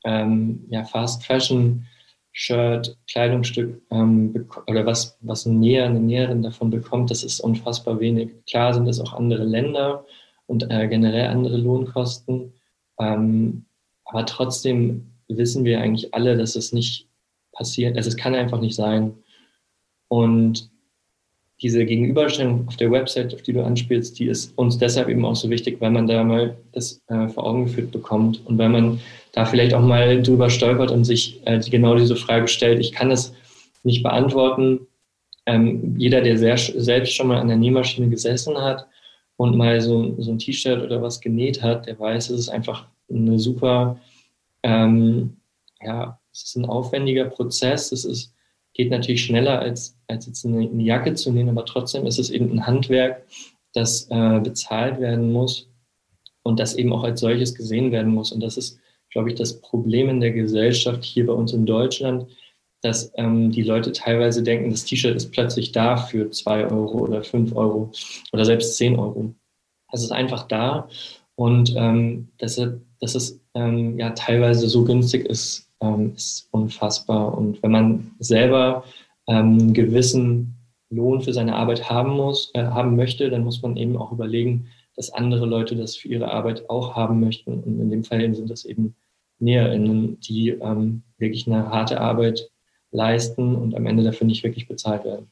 ähm, 0.06 0.64
ja, 0.70 0.86
Fast 0.86 1.26
Fashion 1.26 1.86
Shirt, 2.38 2.98
Kleidungsstück 3.10 3.82
ähm, 3.92 4.46
oder 4.68 4.86
was, 4.86 5.18
was 5.22 5.46
ein 5.46 5.62
Näher, 5.62 5.86
eine 5.86 6.02
Näherin 6.02 6.42
davon 6.42 6.70
bekommt, 6.70 7.10
das 7.10 7.24
ist 7.24 7.40
unfassbar 7.40 8.02
wenig. 8.02 8.30
Klar 8.46 8.74
sind 8.74 8.90
es 8.90 9.00
auch 9.00 9.14
andere 9.14 9.46
Länder 9.46 10.06
und 10.46 10.70
äh, 10.70 10.90
generell 10.90 11.28
andere 11.28 11.56
Lohnkosten, 11.56 12.52
ähm, 13.00 13.64
aber 14.04 14.26
trotzdem 14.26 15.14
wissen 15.30 15.64
wir 15.64 15.80
eigentlich 15.80 16.14
alle, 16.14 16.36
dass 16.36 16.58
es 16.58 16.74
nicht 16.74 17.08
passiert, 17.54 17.96
also 17.96 18.10
es 18.10 18.18
kann 18.18 18.36
einfach 18.36 18.60
nicht 18.60 18.76
sein. 18.76 19.14
Und 20.10 20.70
diese 21.62 21.86
Gegenüberstellung 21.86 22.68
auf 22.68 22.76
der 22.76 22.92
Website, 22.92 23.34
auf 23.34 23.44
die 23.44 23.54
du 23.54 23.64
anspielst, 23.64 24.20
die 24.20 24.26
ist 24.26 24.58
uns 24.58 24.78
deshalb 24.78 25.08
eben 25.08 25.24
auch 25.24 25.38
so 25.38 25.50
wichtig, 25.50 25.80
weil 25.80 25.92
man 25.92 26.06
da 26.06 26.22
mal 26.26 26.58
das 26.74 27.02
äh, 27.08 27.30
vor 27.30 27.46
Augen 27.46 27.68
geführt 27.68 27.92
bekommt 27.92 28.46
und 28.46 28.58
weil 28.58 28.68
man 28.68 29.00
da 29.36 29.46
vielleicht 29.46 29.74
auch 29.74 29.82
mal 29.82 30.24
drüber 30.24 30.50
stolpert 30.50 30.92
und 30.92 31.04
sich 31.04 31.42
äh, 31.46 31.60
genau 31.60 31.96
diese 31.96 32.16
Frage 32.16 32.48
stellt. 32.48 32.80
Ich 32.80 32.94
kann 32.94 33.10
das 33.10 33.34
nicht 33.84 34.02
beantworten, 34.02 34.88
ähm, 35.46 35.96
jeder, 35.98 36.22
der 36.22 36.38
sehr, 36.38 36.58
selbst 36.58 37.14
schon 37.14 37.28
mal 37.28 37.40
an 37.40 37.50
der 37.50 37.58
Nähmaschine 37.58 38.10
gesessen 38.10 38.58
hat 38.58 38.88
und 39.36 39.58
mal 39.58 39.80
so, 39.82 40.16
so 40.20 40.32
ein 40.32 40.40
T-Shirt 40.40 40.82
oder 40.82 41.02
was 41.02 41.20
genäht 41.20 41.62
hat, 41.62 41.86
der 41.86 42.00
weiß, 42.00 42.30
es 42.30 42.40
ist 42.40 42.50
einfach 42.50 42.88
eine 43.10 43.38
super, 43.38 44.00
ähm, 44.64 45.38
ja, 45.82 46.18
es 46.32 46.44
ist 46.44 46.56
ein 46.56 46.66
aufwendiger 46.66 47.26
Prozess. 47.26 47.92
Es 47.92 48.06
ist, 48.06 48.34
geht 48.74 48.90
natürlich 48.90 49.24
schneller 49.24 49.60
als, 49.60 49.98
als 50.08 50.26
jetzt 50.26 50.46
eine, 50.46 50.68
eine 50.68 50.84
Jacke 50.84 51.14
zu 51.14 51.32
nähen, 51.32 51.50
aber 51.50 51.66
trotzdem 51.66 52.06
ist 52.08 52.18
es 52.20 52.30
eben 52.30 52.52
ein 52.52 52.66
Handwerk, 52.66 53.24
das 53.74 54.08
äh, 54.10 54.40
bezahlt 54.40 55.00
werden 55.00 55.32
muss 55.32 55.70
und 56.44 56.60
das 56.60 56.76
eben 56.76 56.94
auch 56.94 57.04
als 57.04 57.20
solches 57.20 57.54
gesehen 57.54 57.92
werden 57.92 58.14
muss. 58.14 58.32
Und 58.32 58.42
das 58.42 58.58
ist, 58.58 58.80
glaube 59.16 59.30
ich, 59.30 59.36
das 59.36 59.62
Problem 59.62 60.10
in 60.10 60.20
der 60.20 60.32
Gesellschaft 60.32 61.06
hier 61.06 61.26
bei 61.26 61.32
uns 61.32 61.54
in 61.54 61.66
Deutschland, 61.66 62.28
dass 62.82 63.14
ähm, 63.16 63.50
die 63.50 63.62
Leute 63.62 63.94
teilweise 63.94 64.44
denken, 64.44 64.72
das 64.72 64.84
T-Shirt 64.84 65.16
ist 65.16 65.32
plötzlich 65.32 65.72
da 65.72 65.96
für 65.96 66.30
zwei 66.32 66.66
Euro 66.66 67.00
oder 67.00 67.24
fünf 67.24 67.56
Euro 67.56 67.94
oder 68.34 68.44
selbst 68.44 68.76
zehn 68.76 69.00
Euro. 69.00 69.34
Es 69.94 70.04
ist 70.04 70.12
einfach 70.12 70.50
da 70.50 70.90
und 71.36 71.74
ähm, 71.78 72.28
dass, 72.40 72.56
dass 73.00 73.16
es 73.16 73.40
ähm, 73.54 73.98
ja 73.98 74.10
teilweise 74.10 74.68
so 74.68 74.84
günstig 74.84 75.26
ist, 75.28 75.72
ähm, 75.80 76.12
ist 76.14 76.50
unfassbar. 76.52 77.38
Und 77.38 77.64
wenn 77.64 77.72
man 77.72 78.12
selber 78.20 78.84
ähm, 79.28 79.60
einen 79.60 79.74
gewissen 79.74 80.58
Lohn 80.90 81.22
für 81.22 81.32
seine 81.32 81.56
Arbeit 81.56 81.90
haben 81.90 82.12
muss, 82.12 82.52
äh, 82.54 82.66
haben 82.66 82.98
möchte, 82.98 83.30
dann 83.30 83.46
muss 83.46 83.62
man 83.62 83.78
eben 83.78 83.96
auch 83.96 84.12
überlegen, 84.12 84.68
dass 84.98 85.14
andere 85.14 85.46
Leute 85.46 85.78
das 85.78 85.96
für 85.96 86.10
ihre 86.10 86.32
Arbeit 86.32 86.70
auch 86.70 86.98
haben 86.98 87.22
möchten. 87.22 87.64
Und 87.64 87.80
in 87.80 87.90
dem 87.90 88.04
Fall 88.04 88.36
sind 88.36 88.50
das 88.50 88.66
eben 88.66 88.94
NäherInnen, 89.40 90.20
die 90.20 90.50
ähm, 90.50 91.04
wirklich 91.18 91.48
eine 91.48 91.70
harte 91.70 92.00
Arbeit 92.00 92.50
leisten 92.92 93.56
und 93.56 93.76
am 93.76 93.86
Ende 93.86 94.04
dafür 94.04 94.28
nicht 94.28 94.44
wirklich 94.44 94.68
bezahlt 94.68 95.04
werden. 95.04 95.30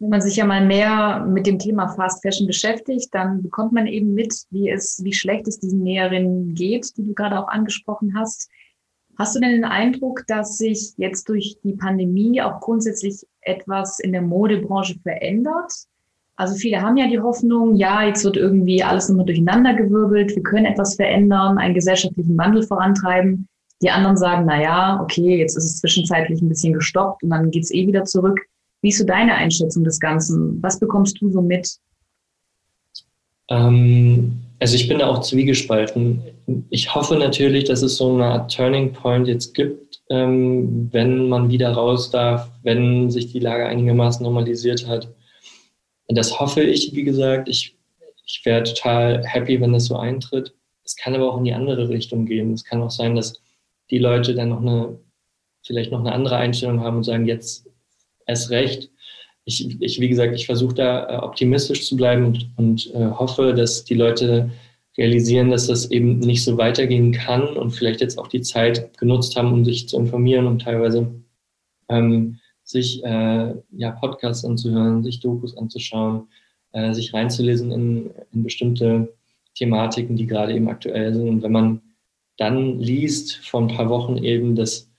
Wenn 0.00 0.10
man 0.10 0.20
sich 0.20 0.36
ja 0.36 0.44
mal 0.44 0.64
mehr 0.64 1.26
mit 1.26 1.46
dem 1.46 1.58
Thema 1.58 1.88
Fast 1.88 2.22
Fashion 2.22 2.46
beschäftigt, 2.46 3.08
dann 3.12 3.42
bekommt 3.42 3.72
man 3.72 3.88
eben 3.88 4.14
mit, 4.14 4.32
wie 4.50 4.70
es, 4.70 5.02
wie 5.02 5.12
schlecht 5.12 5.48
es 5.48 5.58
diesen 5.58 5.82
Näherinnen 5.82 6.54
geht, 6.54 6.96
die 6.96 7.04
du 7.04 7.14
gerade 7.14 7.38
auch 7.38 7.48
angesprochen 7.48 8.14
hast. 8.16 8.48
Hast 9.18 9.34
du 9.34 9.40
denn 9.40 9.50
den 9.50 9.64
Eindruck, 9.64 10.22
dass 10.28 10.58
sich 10.58 10.92
jetzt 10.96 11.28
durch 11.28 11.58
die 11.64 11.72
Pandemie 11.72 12.40
auch 12.40 12.60
grundsätzlich 12.60 13.26
etwas 13.40 13.98
in 13.98 14.12
der 14.12 14.22
Modebranche 14.22 15.00
verändert? 15.00 15.72
Also 16.38 16.54
viele 16.54 16.80
haben 16.80 16.96
ja 16.96 17.08
die 17.08 17.18
Hoffnung, 17.18 17.74
ja, 17.74 18.04
jetzt 18.04 18.24
wird 18.24 18.36
irgendwie 18.36 18.80
alles 18.84 19.08
immer 19.08 19.24
durcheinandergewirbelt, 19.24 20.36
wir 20.36 20.42
können 20.44 20.66
etwas 20.66 20.94
verändern, 20.94 21.58
einen 21.58 21.74
gesellschaftlichen 21.74 22.38
Wandel 22.38 22.62
vorantreiben. 22.62 23.48
Die 23.82 23.90
anderen 23.90 24.16
sagen, 24.16 24.44
na 24.46 24.62
ja, 24.62 25.00
okay, 25.02 25.36
jetzt 25.36 25.56
ist 25.56 25.64
es 25.64 25.80
zwischenzeitlich 25.80 26.40
ein 26.40 26.48
bisschen 26.48 26.74
gestoppt 26.74 27.24
und 27.24 27.30
dann 27.30 27.50
geht's 27.50 27.72
eh 27.72 27.88
wieder 27.88 28.04
zurück. 28.04 28.38
Wie 28.82 28.90
ist 28.90 28.98
so 28.98 29.04
deine 29.04 29.34
Einschätzung 29.34 29.82
des 29.82 29.98
Ganzen? 29.98 30.62
Was 30.62 30.78
bekommst 30.78 31.20
du 31.20 31.28
so 31.28 31.42
mit? 31.42 31.76
Ähm, 33.48 34.36
also 34.60 34.76
ich 34.76 34.86
bin 34.86 35.00
da 35.00 35.08
auch 35.08 35.22
zwiegespalten. 35.22 36.22
Ich 36.70 36.94
hoffe 36.94 37.16
natürlich, 37.16 37.64
dass 37.64 37.82
es 37.82 37.96
so 37.96 38.14
eine 38.14 38.26
Art 38.26 38.54
Turning 38.54 38.92
Point 38.92 39.26
jetzt 39.26 39.54
gibt, 39.54 40.02
ähm, 40.08 40.88
wenn 40.92 41.28
man 41.28 41.50
wieder 41.50 41.72
raus 41.72 42.12
darf, 42.12 42.48
wenn 42.62 43.10
sich 43.10 43.32
die 43.32 43.40
Lage 43.40 43.66
einigermaßen 43.66 44.22
normalisiert 44.22 44.86
hat 44.86 45.08
das 46.16 46.40
hoffe 46.40 46.62
ich, 46.62 46.94
wie 46.94 47.04
gesagt. 47.04 47.48
Ich, 47.48 47.76
ich 48.24 48.42
wäre 48.44 48.64
total 48.64 49.24
happy, 49.24 49.60
wenn 49.60 49.72
das 49.72 49.86
so 49.86 49.96
eintritt. 49.96 50.54
Es 50.84 50.96
kann 50.96 51.14
aber 51.14 51.32
auch 51.32 51.38
in 51.38 51.44
die 51.44 51.52
andere 51.52 51.88
Richtung 51.88 52.24
gehen. 52.24 52.52
Es 52.52 52.64
kann 52.64 52.82
auch 52.82 52.90
sein, 52.90 53.14
dass 53.14 53.42
die 53.90 53.98
Leute 53.98 54.34
dann 54.34 54.48
noch 54.50 54.62
eine, 54.62 54.98
vielleicht 55.64 55.92
noch 55.92 56.00
eine 56.00 56.12
andere 56.12 56.36
Einstellung 56.36 56.80
haben 56.80 56.98
und 56.98 57.04
sagen, 57.04 57.26
jetzt 57.26 57.68
erst 58.26 58.50
recht. 58.50 58.90
Ich, 59.44 59.80
ich 59.80 60.00
wie 60.00 60.08
gesagt, 60.08 60.34
ich 60.34 60.46
versuche 60.46 60.74
da 60.74 61.08
äh, 61.08 61.16
optimistisch 61.18 61.86
zu 61.86 61.96
bleiben 61.96 62.26
und, 62.26 62.50
und 62.56 62.94
äh, 62.94 63.10
hoffe, 63.10 63.54
dass 63.54 63.84
die 63.84 63.94
Leute 63.94 64.50
realisieren, 64.96 65.50
dass 65.50 65.68
das 65.68 65.90
eben 65.90 66.18
nicht 66.18 66.44
so 66.44 66.58
weitergehen 66.58 67.12
kann 67.12 67.56
und 67.56 67.70
vielleicht 67.70 68.00
jetzt 68.00 68.18
auch 68.18 68.28
die 68.28 68.42
Zeit 68.42 68.96
genutzt 68.98 69.36
haben, 69.36 69.52
um 69.52 69.64
sich 69.64 69.88
zu 69.88 69.96
informieren 69.96 70.46
und 70.46 70.62
teilweise 70.62 71.10
ähm, 71.88 72.40
sich 72.68 73.02
äh, 73.02 73.54
ja, 73.70 73.90
Podcasts 73.92 74.44
anzuhören, 74.44 75.02
sich 75.02 75.20
Dokus 75.20 75.56
anzuschauen, 75.56 76.28
äh, 76.72 76.92
sich 76.92 77.14
reinzulesen 77.14 77.72
in, 77.72 78.10
in 78.32 78.42
bestimmte 78.42 79.14
Thematiken, 79.54 80.16
die 80.16 80.26
gerade 80.26 80.54
eben 80.54 80.68
aktuell 80.68 81.14
sind. 81.14 81.28
Und 81.28 81.42
wenn 81.42 81.52
man 81.52 81.80
dann 82.36 82.78
liest 82.78 83.36
vor 83.36 83.62
ein 83.62 83.74
paar 83.74 83.88
Wochen 83.88 84.18
eben, 84.18 84.54
dass 84.54 84.90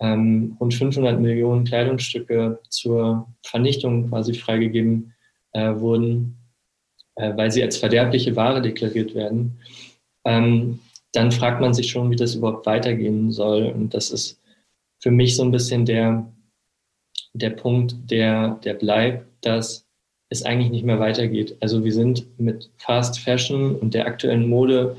ähm, 0.00 0.56
rund 0.58 0.74
500 0.74 1.20
Millionen 1.20 1.64
Kleidungsstücke 1.64 2.58
zur 2.68 3.28
Vernichtung 3.44 4.08
quasi 4.08 4.34
freigegeben 4.34 5.14
äh, 5.52 5.76
wurden, 5.76 6.36
äh, 7.14 7.36
weil 7.36 7.52
sie 7.52 7.62
als 7.62 7.76
verderbliche 7.76 8.34
Ware 8.34 8.60
deklariert 8.60 9.14
werden, 9.14 9.60
ähm, 10.24 10.80
dann 11.12 11.30
fragt 11.30 11.60
man 11.60 11.72
sich 11.72 11.88
schon, 11.88 12.10
wie 12.10 12.16
das 12.16 12.34
überhaupt 12.34 12.66
weitergehen 12.66 13.30
soll. 13.30 13.66
Und 13.66 13.94
das 13.94 14.10
ist 14.10 14.40
für 14.98 15.12
mich 15.12 15.36
so 15.36 15.44
ein 15.44 15.52
bisschen 15.52 15.86
der, 15.86 16.26
der 17.34 17.50
Punkt, 17.50 17.94
der, 18.10 18.60
der 18.64 18.74
bleibt, 18.74 19.26
dass 19.44 19.86
es 20.28 20.42
eigentlich 20.42 20.70
nicht 20.70 20.84
mehr 20.84 21.00
weitergeht. 21.00 21.56
Also 21.60 21.84
wir 21.84 21.92
sind 21.92 22.26
mit 22.38 22.70
Fast 22.78 23.18
Fashion 23.18 23.76
und 23.76 23.94
der 23.94 24.06
aktuellen 24.06 24.48
Mode 24.48 24.96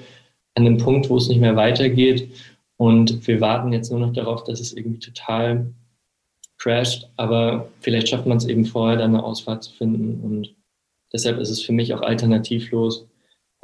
an 0.56 0.66
dem 0.66 0.78
Punkt, 0.78 1.10
wo 1.10 1.18
es 1.18 1.28
nicht 1.28 1.42
mehr 1.42 1.56
weitergeht. 1.56 2.30
Und 2.78 3.28
wir 3.28 3.42
warten 3.42 3.74
jetzt 3.74 3.92
nur 3.92 4.00
noch 4.00 4.14
darauf, 4.14 4.44
dass 4.44 4.60
es 4.60 4.74
irgendwie 4.74 5.00
total 5.00 5.74
crasht. 6.58 7.10
Aber 7.18 7.70
vielleicht 7.82 8.10
schafft 8.10 8.28
man 8.28 8.38
es 8.38 8.46
eben 8.46 8.66
vorher, 8.66 8.98
dann 8.98 9.16
eine 9.16 9.24
Ausfahrt 9.24 9.64
zu 9.64 9.74
finden. 9.74 10.22
Und 10.24 10.56
deshalb 11.12 11.40
ist 11.40 11.50
es 11.50 11.62
für 11.62 11.74
mich 11.74 11.94
auch 11.94 12.02
alternativlos, 12.02 13.08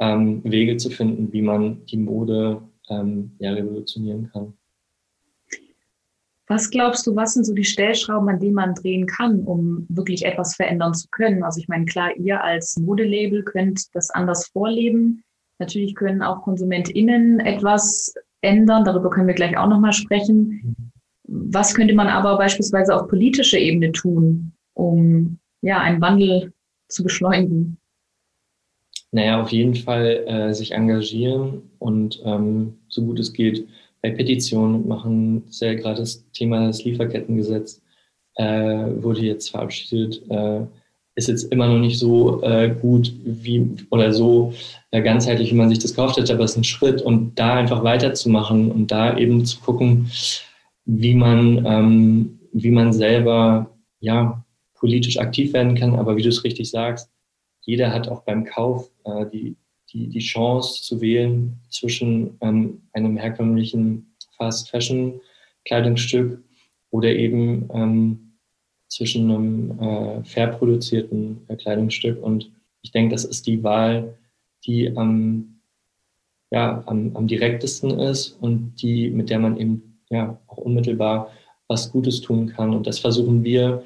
ähm, 0.00 0.42
Wege 0.44 0.76
zu 0.76 0.90
finden, 0.90 1.32
wie 1.32 1.42
man 1.42 1.84
die 1.86 1.98
Mode 1.98 2.62
ähm, 2.88 3.32
ja, 3.38 3.52
revolutionieren 3.52 4.30
kann. 4.32 4.54
Was 6.50 6.68
glaubst 6.68 7.06
du, 7.06 7.14
was 7.14 7.34
sind 7.34 7.44
so 7.44 7.54
die 7.54 7.62
Stellschrauben, 7.62 8.28
an 8.28 8.40
denen 8.40 8.54
man 8.54 8.74
drehen 8.74 9.06
kann, 9.06 9.44
um 9.44 9.86
wirklich 9.88 10.24
etwas 10.24 10.56
verändern 10.56 10.94
zu 10.94 11.06
können? 11.12 11.44
Also 11.44 11.60
ich 11.60 11.68
meine, 11.68 11.84
klar, 11.84 12.10
ihr 12.16 12.42
als 12.42 12.76
Modelabel 12.76 13.44
könnt 13.44 13.84
das 13.94 14.10
anders 14.10 14.48
vorleben. 14.48 15.22
Natürlich 15.60 15.94
können 15.94 16.22
auch 16.22 16.42
KonsumentInnen 16.42 17.38
etwas 17.38 18.12
ändern. 18.40 18.84
Darüber 18.84 19.10
können 19.10 19.28
wir 19.28 19.34
gleich 19.34 19.56
auch 19.56 19.68
nochmal 19.68 19.92
sprechen. 19.92 20.74
Was 21.22 21.72
könnte 21.72 21.94
man 21.94 22.08
aber 22.08 22.36
beispielsweise 22.36 22.96
auf 22.96 23.06
politischer 23.06 23.58
Ebene 23.58 23.92
tun, 23.92 24.50
um 24.74 25.38
ja, 25.62 25.78
einen 25.78 26.00
Wandel 26.00 26.52
zu 26.88 27.04
beschleunigen? 27.04 27.78
Naja, 29.12 29.40
auf 29.40 29.50
jeden 29.50 29.76
Fall 29.76 30.24
äh, 30.26 30.52
sich 30.52 30.72
engagieren 30.72 31.70
und 31.78 32.20
ähm, 32.24 32.76
so 32.88 33.04
gut 33.04 33.20
es 33.20 33.32
geht 33.32 33.68
bei 34.02 34.10
Petitionen 34.10 34.86
machen. 34.88 35.44
Sehr 35.50 35.76
gerade 35.76 36.00
das 36.00 36.24
Thema 36.32 36.66
des 36.66 36.84
Lieferkettengesetz 36.84 37.82
äh, 38.36 38.44
wurde 39.02 39.22
jetzt 39.22 39.50
verabschiedet. 39.50 40.22
Äh, 40.30 40.62
ist 41.16 41.28
jetzt 41.28 41.52
immer 41.52 41.68
noch 41.68 41.78
nicht 41.78 41.98
so 41.98 42.42
äh, 42.42 42.74
gut 42.80 43.12
wie 43.24 43.76
oder 43.90 44.12
so 44.12 44.52
äh, 44.90 45.02
ganzheitlich, 45.02 45.50
wie 45.50 45.56
man 45.56 45.68
sich 45.68 45.78
das 45.80 45.94
gehofft 45.94 46.16
hätte, 46.16 46.32
aber 46.32 46.44
es 46.44 46.52
ist 46.52 46.58
ein 46.58 46.64
Schritt 46.64 47.02
und 47.02 47.38
da 47.38 47.54
einfach 47.54 47.82
weiterzumachen 47.82 48.70
und 48.70 48.90
da 48.90 49.16
eben 49.18 49.44
zu 49.44 49.60
gucken, 49.60 50.10
wie 50.84 51.14
man, 51.14 51.64
ähm, 51.66 52.38
wie 52.52 52.70
man 52.70 52.92
selber 52.92 53.70
ja, 54.00 54.44
politisch 54.74 55.18
aktiv 55.18 55.52
werden 55.52 55.74
kann. 55.74 55.94
Aber 55.94 56.16
wie 56.16 56.22
du 56.22 56.28
es 56.28 56.44
richtig 56.44 56.70
sagst, 56.70 57.10
jeder 57.60 57.92
hat 57.92 58.08
auch 58.08 58.22
beim 58.22 58.44
Kauf 58.44 58.90
äh, 59.04 59.26
die, 59.32 59.56
die, 59.92 60.08
die 60.08 60.20
Chance 60.20 60.82
zu 60.82 61.00
wählen 61.00 61.56
zwischen 61.68 62.36
ähm, 62.40 62.82
einem 62.92 63.16
herkömmlichen 63.16 64.14
Fast 64.36 64.70
Fashion 64.70 65.20
Kleidungsstück 65.64 66.42
oder 66.90 67.08
eben 67.08 67.68
ähm, 67.72 68.32
zwischen 68.88 69.30
einem 69.30 69.80
äh, 69.80 70.24
fair 70.24 70.48
produzierten 70.48 71.42
äh, 71.48 71.56
Kleidungsstück. 71.56 72.22
Und 72.22 72.50
ich 72.82 72.90
denke, 72.90 73.14
das 73.14 73.24
ist 73.24 73.46
die 73.46 73.62
Wahl, 73.62 74.16
die 74.66 74.96
am, 74.96 75.60
ja, 76.50 76.82
am, 76.86 77.14
am 77.14 77.26
direktesten 77.26 77.90
ist 77.98 78.30
und 78.40 78.74
die, 78.82 79.10
mit 79.10 79.30
der 79.30 79.38
man 79.38 79.56
eben 79.56 80.00
ja, 80.10 80.38
auch 80.46 80.58
unmittelbar 80.58 81.30
was 81.68 81.92
Gutes 81.92 82.20
tun 82.20 82.48
kann. 82.48 82.74
Und 82.74 82.86
das 82.86 82.98
versuchen 82.98 83.44
wir 83.44 83.84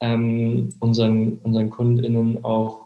ähm, 0.00 0.70
unseren, 0.80 1.38
unseren 1.42 1.68
KundInnen 1.68 2.42
auch 2.42 2.81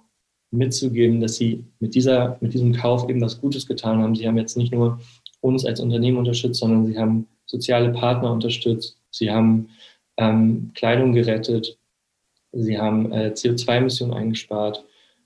mitzugeben, 0.51 1.21
dass 1.21 1.37
sie 1.37 1.65
mit, 1.81 1.95
dieser, 1.95 2.39
mit 2.41 2.55
diesem 2.55 2.73
Kauf 2.73 3.09
eben 3.09 3.21
was 3.21 3.41
Gutes 3.41 3.67
getan 3.67 4.01
haben. 4.03 4.15
Sie 4.15 4.27
haben 4.27 4.39
jetzt 4.39 4.57
nicht 4.57 4.73
nur 4.73 5.01
uns 5.41 5.65
als 5.65 5.81
Unternehmen 5.81 6.19
unterstützt, 6.19 6.61
sondern 6.61 6.87
sie 6.87 6.99
haben 6.99 7.27
soziale 7.47 7.93
Partner 7.93 8.33
unterstützt, 8.33 8.99
sie 9.11 9.31
haben 9.31 9.69
ähm, 10.17 10.73
Kleidung 10.75 11.13
gerettet, 11.13 11.79
sie 12.53 12.79
haben 12.79 13.13
äh, 13.13 13.33
CO2-Emissionen 13.35 14.15
eingespart 14.15 14.85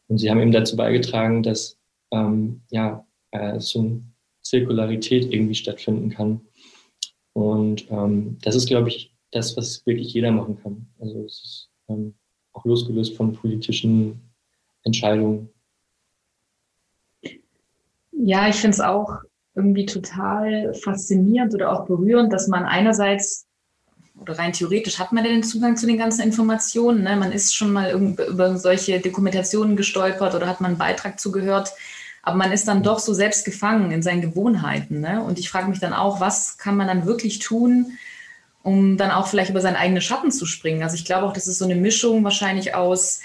und 0.08 0.18
sie 0.18 0.30
haben 0.30 0.40
eben 0.40 0.52
dazu 0.52 0.76
beigetragen, 0.76 1.42
dass 1.42 1.78
ähm, 2.12 2.62
ja, 2.70 3.06
äh, 3.30 3.60
so 3.60 3.80
eine 3.80 4.02
Zirkularität 4.42 5.32
irgendwie 5.32 5.54
stattfinden 5.54 6.10
kann. 6.10 6.40
Und 7.32 7.86
ähm, 7.90 8.38
das 8.42 8.56
ist, 8.56 8.68
glaube 8.68 8.88
ich, 8.88 9.14
das, 9.30 9.56
was 9.56 9.86
wirklich 9.86 10.12
jeder 10.12 10.32
machen 10.32 10.58
kann. 10.60 10.88
Also 10.98 11.24
es 11.24 11.42
ist 11.44 11.70
ähm, 11.88 12.14
auch 12.52 12.64
losgelöst 12.64 13.16
von 13.16 13.32
politischen 13.32 14.29
Entscheidungen. 14.84 15.48
Ja, 18.12 18.48
ich 18.48 18.56
finde 18.56 18.74
es 18.74 18.80
auch 18.80 19.20
irgendwie 19.54 19.86
total 19.86 20.74
faszinierend 20.74 21.54
oder 21.54 21.72
auch 21.72 21.86
berührend, 21.86 22.32
dass 22.32 22.48
man 22.48 22.64
einerseits 22.64 23.46
oder 24.20 24.38
rein 24.38 24.52
theoretisch 24.52 24.98
hat 24.98 25.12
man 25.12 25.24
ja 25.24 25.30
den 25.30 25.42
Zugang 25.42 25.76
zu 25.76 25.86
den 25.86 25.96
ganzen 25.96 26.22
Informationen. 26.22 27.02
Ne? 27.02 27.16
Man 27.16 27.32
ist 27.32 27.54
schon 27.54 27.72
mal 27.72 27.90
über 27.92 28.56
solche 28.58 29.00
Dokumentationen 29.00 29.76
gestolpert 29.76 30.34
oder 30.34 30.46
hat 30.46 30.60
man 30.60 30.72
einen 30.72 30.78
Beitrag 30.78 31.18
zugehört. 31.18 31.72
Aber 32.22 32.36
man 32.36 32.52
ist 32.52 32.68
dann 32.68 32.82
doch 32.82 32.98
so 32.98 33.14
selbst 33.14 33.46
gefangen 33.46 33.90
in 33.92 34.02
seinen 34.02 34.20
Gewohnheiten. 34.20 35.00
Ne? 35.00 35.22
Und 35.22 35.38
ich 35.38 35.48
frage 35.48 35.68
mich 35.68 35.80
dann 35.80 35.94
auch, 35.94 36.20
was 36.20 36.58
kann 36.58 36.76
man 36.76 36.86
dann 36.86 37.06
wirklich 37.06 37.38
tun, 37.38 37.92
um 38.62 38.98
dann 38.98 39.10
auch 39.10 39.26
vielleicht 39.26 39.50
über 39.50 39.62
seinen 39.62 39.76
eigenen 39.76 40.02
Schatten 40.02 40.30
zu 40.30 40.44
springen? 40.44 40.82
Also 40.82 40.96
ich 40.96 41.06
glaube 41.06 41.26
auch, 41.26 41.32
das 41.32 41.48
ist 41.48 41.58
so 41.58 41.64
eine 41.64 41.76
Mischung 41.76 42.22
wahrscheinlich 42.22 42.74
aus 42.74 43.20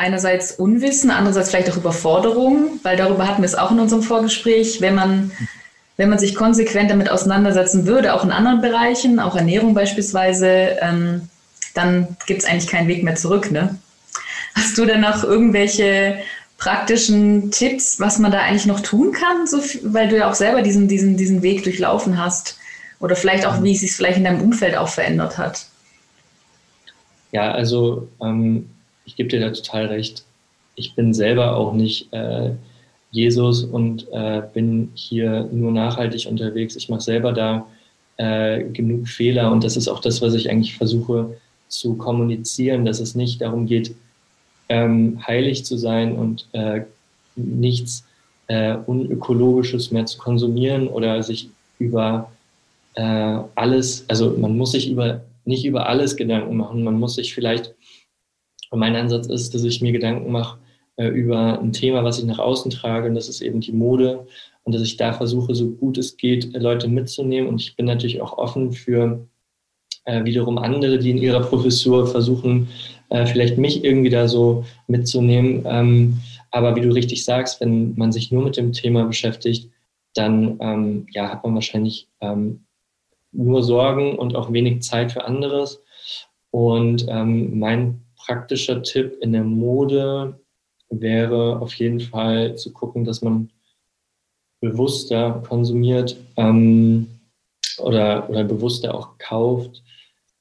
einerseits 0.00 0.52
Unwissen, 0.52 1.10
andererseits 1.10 1.50
vielleicht 1.50 1.70
auch 1.70 1.76
Überforderung, 1.76 2.80
weil 2.82 2.96
darüber 2.96 3.28
hatten 3.28 3.42
wir 3.42 3.46
es 3.46 3.54
auch 3.54 3.70
in 3.70 3.78
unserem 3.78 4.02
Vorgespräch, 4.02 4.80
wenn 4.80 4.94
man 4.94 5.30
wenn 6.00 6.08
man 6.08 6.18
sich 6.18 6.34
konsequent 6.34 6.90
damit 6.90 7.10
auseinandersetzen 7.10 7.86
würde, 7.86 8.14
auch 8.14 8.24
in 8.24 8.30
anderen 8.30 8.62
Bereichen, 8.62 9.20
auch 9.20 9.36
Ernährung 9.36 9.74
beispielsweise, 9.74 10.78
ähm, 10.80 11.28
dann 11.74 12.16
gibt 12.26 12.40
es 12.40 12.48
eigentlich 12.48 12.68
keinen 12.70 12.88
Weg 12.88 13.04
mehr 13.04 13.16
zurück. 13.16 13.50
Ne? 13.50 13.78
Hast 14.54 14.78
du 14.78 14.86
denn 14.86 15.02
noch 15.02 15.22
irgendwelche 15.22 16.16
praktischen 16.56 17.50
Tipps, 17.50 18.00
was 18.00 18.18
man 18.18 18.32
da 18.32 18.40
eigentlich 18.40 18.64
noch 18.64 18.80
tun 18.80 19.12
kann, 19.12 19.46
so, 19.46 19.58
weil 19.92 20.08
du 20.08 20.16
ja 20.16 20.30
auch 20.30 20.34
selber 20.34 20.62
diesen, 20.62 20.88
diesen, 20.88 21.18
diesen 21.18 21.42
Weg 21.42 21.64
durchlaufen 21.64 22.16
hast? 22.16 22.56
Oder 22.98 23.14
vielleicht 23.14 23.44
auch, 23.44 23.62
wie 23.62 23.74
es 23.74 23.80
sich 23.80 23.92
vielleicht 23.92 24.16
in 24.16 24.24
deinem 24.24 24.40
Umfeld 24.40 24.78
auch 24.78 24.88
verändert 24.88 25.36
hat? 25.36 25.66
Ja, 27.32 27.52
also 27.52 28.08
ähm, 28.22 28.70
ich 29.10 29.16
gebe 29.16 29.28
dir 29.28 29.40
da 29.40 29.50
total 29.50 29.86
recht. 29.86 30.22
Ich 30.76 30.94
bin 30.94 31.12
selber 31.12 31.56
auch 31.56 31.72
nicht 31.72 32.12
äh, 32.12 32.52
Jesus 33.10 33.64
und 33.64 34.06
äh, 34.12 34.40
bin 34.54 34.92
hier 34.94 35.48
nur 35.50 35.72
nachhaltig 35.72 36.26
unterwegs. 36.26 36.76
Ich 36.76 36.88
mache 36.88 37.00
selber 37.00 37.32
da 37.32 37.66
äh, 38.18 38.62
genug 38.62 39.08
Fehler 39.08 39.50
und 39.50 39.64
das 39.64 39.76
ist 39.76 39.88
auch 39.88 40.00
das, 40.00 40.22
was 40.22 40.34
ich 40.34 40.48
eigentlich 40.48 40.76
versuche 40.76 41.36
zu 41.66 41.96
kommunizieren, 41.96 42.84
dass 42.84 43.00
es 43.00 43.16
nicht 43.16 43.40
darum 43.40 43.66
geht, 43.66 43.96
ähm, 44.68 45.18
heilig 45.26 45.64
zu 45.64 45.76
sein 45.76 46.14
und 46.16 46.46
äh, 46.52 46.82
nichts 47.34 48.04
äh, 48.46 48.76
Unökologisches 48.86 49.90
mehr 49.90 50.06
zu 50.06 50.18
konsumieren 50.18 50.86
oder 50.86 51.20
sich 51.24 51.48
über 51.80 52.30
äh, 52.94 53.38
alles, 53.56 54.04
also 54.06 54.36
man 54.38 54.56
muss 54.56 54.70
sich 54.70 54.88
über 54.88 55.22
nicht 55.44 55.64
über 55.64 55.88
alles 55.88 56.16
Gedanken 56.16 56.56
machen, 56.56 56.84
man 56.84 56.98
muss 56.98 57.16
sich 57.16 57.34
vielleicht, 57.34 57.74
mein 58.78 58.96
Ansatz 58.96 59.26
ist, 59.26 59.54
dass 59.54 59.64
ich 59.64 59.80
mir 59.80 59.92
Gedanken 59.92 60.30
mache, 60.30 60.58
äh, 60.96 61.08
über 61.08 61.58
ein 61.60 61.72
Thema, 61.72 62.04
was 62.04 62.18
ich 62.18 62.24
nach 62.24 62.38
außen 62.38 62.70
trage, 62.70 63.08
und 63.08 63.14
das 63.14 63.28
ist 63.28 63.40
eben 63.40 63.60
die 63.60 63.72
Mode. 63.72 64.26
Und 64.64 64.74
dass 64.74 64.82
ich 64.82 64.96
da 64.96 65.12
versuche, 65.12 65.54
so 65.54 65.70
gut 65.70 65.98
es 65.98 66.16
geht, 66.16 66.52
Leute 66.54 66.86
mitzunehmen. 66.86 67.48
Und 67.48 67.60
ich 67.60 67.76
bin 67.76 67.86
natürlich 67.86 68.20
auch 68.20 68.36
offen 68.36 68.72
für 68.72 69.26
äh, 70.04 70.24
wiederum 70.24 70.58
andere, 70.58 70.98
die 70.98 71.10
in 71.10 71.18
ihrer 71.18 71.40
Professur 71.40 72.06
versuchen, 72.06 72.68
äh, 73.08 73.26
vielleicht 73.26 73.58
mich 73.58 73.84
irgendwie 73.84 74.10
da 74.10 74.28
so 74.28 74.64
mitzunehmen. 74.86 75.64
Ähm, 75.66 76.20
aber 76.50 76.76
wie 76.76 76.80
du 76.80 76.90
richtig 76.90 77.24
sagst, 77.24 77.60
wenn 77.60 77.94
man 77.96 78.12
sich 78.12 78.30
nur 78.30 78.44
mit 78.44 78.56
dem 78.56 78.72
Thema 78.72 79.04
beschäftigt, 79.04 79.70
dann 80.14 80.58
ähm, 80.60 81.06
ja, 81.10 81.30
hat 81.30 81.44
man 81.44 81.54
wahrscheinlich 81.54 82.08
ähm, 82.20 82.64
nur 83.32 83.62
Sorgen 83.62 84.18
und 84.18 84.34
auch 84.34 84.52
wenig 84.52 84.82
Zeit 84.82 85.12
für 85.12 85.24
anderes. 85.24 85.80
Und 86.50 87.06
ähm, 87.08 87.58
mein 87.58 88.00
praktischer 88.30 88.80
Tipp 88.84 89.18
in 89.22 89.32
der 89.32 89.42
Mode 89.42 90.38
wäre 90.88 91.58
auf 91.60 91.74
jeden 91.74 91.98
Fall 91.98 92.56
zu 92.56 92.72
gucken, 92.72 93.04
dass 93.04 93.22
man 93.22 93.50
bewusster 94.60 95.42
konsumiert 95.48 96.16
ähm, 96.36 97.08
oder, 97.78 98.30
oder 98.30 98.44
bewusster 98.44 98.94
auch 98.94 99.18
kauft. 99.18 99.82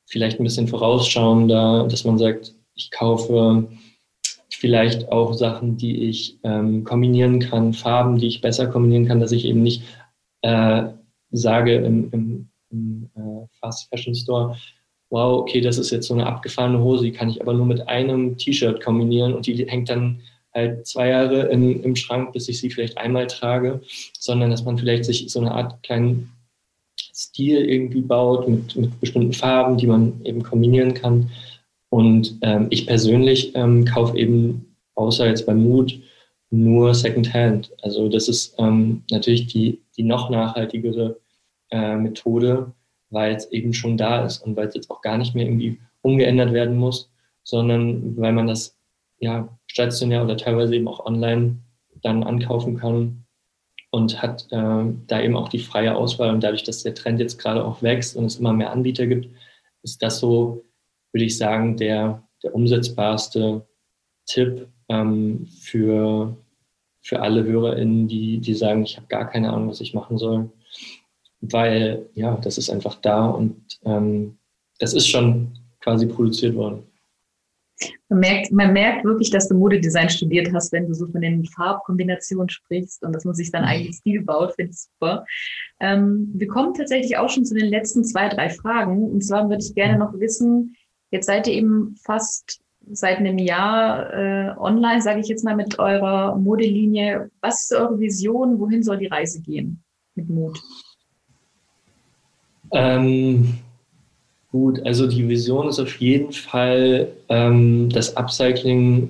Vielleicht 0.06 0.40
ein 0.40 0.44
bisschen 0.44 0.68
vorausschauender, 0.68 1.88
dass 1.90 2.04
man 2.04 2.20
sagt, 2.20 2.54
ich 2.76 2.92
kaufe 2.92 3.68
vielleicht 4.52 5.12
auch 5.12 5.34
Sachen, 5.34 5.78
die 5.78 6.10
ich 6.10 6.38
ähm, 6.44 6.84
kombinieren 6.84 7.40
kann, 7.40 7.74
Farben, 7.74 8.20
die 8.20 8.28
ich 8.28 8.42
besser 8.42 8.68
kombinieren 8.68 9.08
kann, 9.08 9.20
dass 9.20 9.32
ich 9.32 9.46
eben 9.46 9.64
nicht 9.64 9.82
äh, 10.42 10.84
sage 11.32 11.76
im, 11.76 12.12
im, 12.12 12.50
im 12.70 13.10
äh, 13.16 13.48
Fast 13.60 13.90
Fashion 13.90 14.14
Store, 14.14 14.56
wow, 15.10 15.42
okay, 15.42 15.62
das 15.62 15.78
ist 15.78 15.92
jetzt 15.92 16.08
so 16.08 16.14
eine 16.14 16.28
abgefahrene 16.28 16.80
Hose, 16.80 17.04
die 17.04 17.12
kann 17.12 17.30
ich 17.30 17.42
aber 17.42 17.54
nur 17.54 17.66
mit 17.66 17.88
einem 17.88 18.38
T-Shirt 18.38 18.84
kombinieren 18.84 19.34
und 19.34 19.48
die 19.48 19.66
hängt 19.68 19.90
dann 19.90 20.22
halt 20.54 20.86
zwei 20.88 21.10
Jahre 21.10 21.48
in, 21.48 21.84
im 21.84 21.96
Schrank, 21.96 22.34
bis 22.34 22.50
ich 22.50 22.60
sie 22.60 22.70
vielleicht 22.70 22.98
einmal 22.98 23.28
trage, 23.28 23.82
sondern 24.18 24.52
dass 24.52 24.66
man 24.66 24.78
vielleicht 24.78 25.06
sich 25.06 25.30
so 25.30 25.40
eine 25.40 25.52
Art 25.52 25.82
kleinen 25.84 26.32
Stil 26.98 27.66
irgendwie 27.66 28.02
baut 28.02 28.48
mit, 28.48 28.76
mit 28.76 29.00
bestimmten 29.00 29.34
Farben, 29.34 29.78
die 29.78 29.88
man 29.88 30.22
eben 30.24 30.44
kombinieren 30.44 30.94
kann. 30.94 31.30
Und 31.90 32.38
ähm, 32.42 32.68
ich 32.70 32.88
persönlich 32.88 33.56
ähm, 33.56 33.86
kaufe 33.86 34.18
eben, 34.18 34.76
außer 34.96 35.28
jetzt 35.28 35.46
beim 35.46 35.64
Mut, 35.64 36.00
nur 36.52 36.94
Secondhand. 36.94 37.72
Also 37.82 38.10
das 38.10 38.28
ist 38.28 38.56
ähm, 38.58 39.04
natürlich 39.12 39.48
die, 39.48 39.82
die 39.98 40.04
noch 40.04 40.30
nachhaltigere 40.30 41.20
äh, 41.72 41.96
Methode, 41.96 42.74
weil 43.10 43.36
es 43.36 43.52
eben 43.52 43.74
schon 43.74 43.98
da 43.98 44.26
ist 44.26 44.40
und 44.40 44.56
weil 44.56 44.68
es 44.68 44.76
jetzt 44.76 44.90
auch 44.92 45.02
gar 45.02 45.18
nicht 45.18 45.36
mehr 45.36 45.46
irgendwie 45.46 45.80
umgeändert 46.02 46.54
werden 46.54 46.78
muss, 46.78 47.12
sondern 47.44 48.18
weil 48.18 48.34
man 48.34 48.48
das 48.48 48.78
ja, 49.20 49.50
stationär 49.68 50.24
oder 50.24 50.38
teilweise 50.38 50.76
eben 50.76 50.88
auch 50.88 51.06
online 51.06 51.58
dann 52.02 52.24
ankaufen 52.24 52.78
kann 52.78 53.26
und 53.92 54.22
hat 54.22 54.48
äh, 54.52 54.84
da 55.08 55.22
eben 55.22 55.36
auch 55.36 55.50
die 55.50 55.60
freie 55.60 55.96
Auswahl. 55.96 56.30
Und 56.30 56.44
dadurch, 56.44 56.64
dass 56.64 56.84
der 56.84 56.96
Trend 56.96 57.20
jetzt 57.20 57.40
gerade 57.40 57.64
auch 57.66 57.82
wächst 57.82 58.16
und 58.16 58.26
es 58.26 58.38
immer 58.38 58.54
mehr 58.54 58.72
Anbieter 58.72 59.08
gibt, 59.08 59.30
ist 59.84 60.02
das 60.02 60.20
so, 60.20 60.64
würde 61.12 61.26
ich 61.26 61.38
sagen, 61.38 61.78
der, 61.78 62.24
der 62.44 62.54
umsetzbarste 62.54 63.66
Tipp 64.26 64.68
ähm, 64.90 65.48
für, 65.62 66.38
für 67.02 67.22
alle 67.22 67.44
HörerInnen, 67.44 68.08
die, 68.08 68.40
die 68.40 68.54
sagen, 68.54 68.84
ich 68.84 68.98
habe 68.98 69.08
gar 69.08 69.28
keine 69.30 69.52
Ahnung, 69.52 69.70
was 69.70 69.82
ich 69.82 69.94
machen 69.94 70.18
soll. 70.18 70.52
Weil, 71.42 72.06
ja, 72.16 72.38
das 72.38 72.58
ist 72.58 72.70
einfach 72.70 72.96
da 72.96 73.28
und 73.28 73.80
ähm, 73.86 74.38
das 74.80 74.94
ist 74.94 75.08
schon 75.08 75.58
quasi 75.80 76.06
produziert 76.06 76.56
worden. 76.56 76.84
Man 78.10 78.20
merkt, 78.20 78.52
man 78.52 78.74
merkt 78.74 79.06
wirklich, 79.06 79.30
dass 79.30 79.48
du 79.48 79.56
Modedesign 79.56 80.10
studiert 80.10 80.52
hast, 80.54 80.72
wenn 80.74 80.88
du 80.88 80.94
so 80.94 81.08
von 81.08 81.22
den 81.22 81.46
Farbkombinationen 81.46 82.50
sprichst 82.50 83.04
und 83.04 83.14
dass 83.14 83.24
man 83.24 83.36
sich 83.36 83.52
dann 83.52 83.62
mhm. 83.62 83.70
eigentlich 83.70 83.96
Stil 83.98 84.24
baut, 84.24 84.54
finde 84.56 84.72
ich 84.72 84.80
super. 84.80 85.26
Ähm, 85.80 86.30
wir 86.34 86.48
kommen 86.48 86.74
tatsächlich 86.74 87.18
auch 87.18 87.30
schon 87.30 87.46
zu 87.46 87.54
den 87.54 87.68
letzten 87.68 88.04
zwei, 88.04 88.28
drei 88.28 88.50
Fragen. 88.50 89.10
Und 89.12 89.24
zwar 89.24 89.48
würde 89.50 89.64
ich 89.64 89.76
gerne 89.76 89.98
noch 89.98 90.14
wissen, 90.20 90.76
jetzt 91.12 91.28
seid 91.28 91.48
ihr 91.48 91.54
eben 91.54 91.96
fast 92.04 92.60
seit 92.92 93.20
einem 93.20 93.38
Jahr 93.38 94.14
äh, 94.14 94.58
online, 94.58 95.02
sage 95.02 95.20
ich 95.20 95.28
jetzt 95.28 95.46
mal, 95.46 95.56
mit 95.56 95.78
eurer 95.80 96.36
Modelinie. 96.36 97.30
Was 97.42 97.62
ist 97.62 97.74
eure 97.74 98.00
Vision? 98.00 98.60
Wohin 98.60 98.84
soll 98.84 98.98
die 98.98 99.08
Reise 99.08 99.42
gehen 99.42 99.84
mit 100.16 100.28
Mut? 100.30 100.60
Ähm, 102.72 103.60
Gut, 104.52 104.84
also 104.84 105.06
die 105.06 105.28
Vision 105.28 105.68
ist 105.68 105.80
auf 105.80 106.00
jeden 106.00 106.32
Fall, 106.32 107.12
ähm, 107.30 107.90
dass 107.90 108.18
Upcycling 108.18 109.10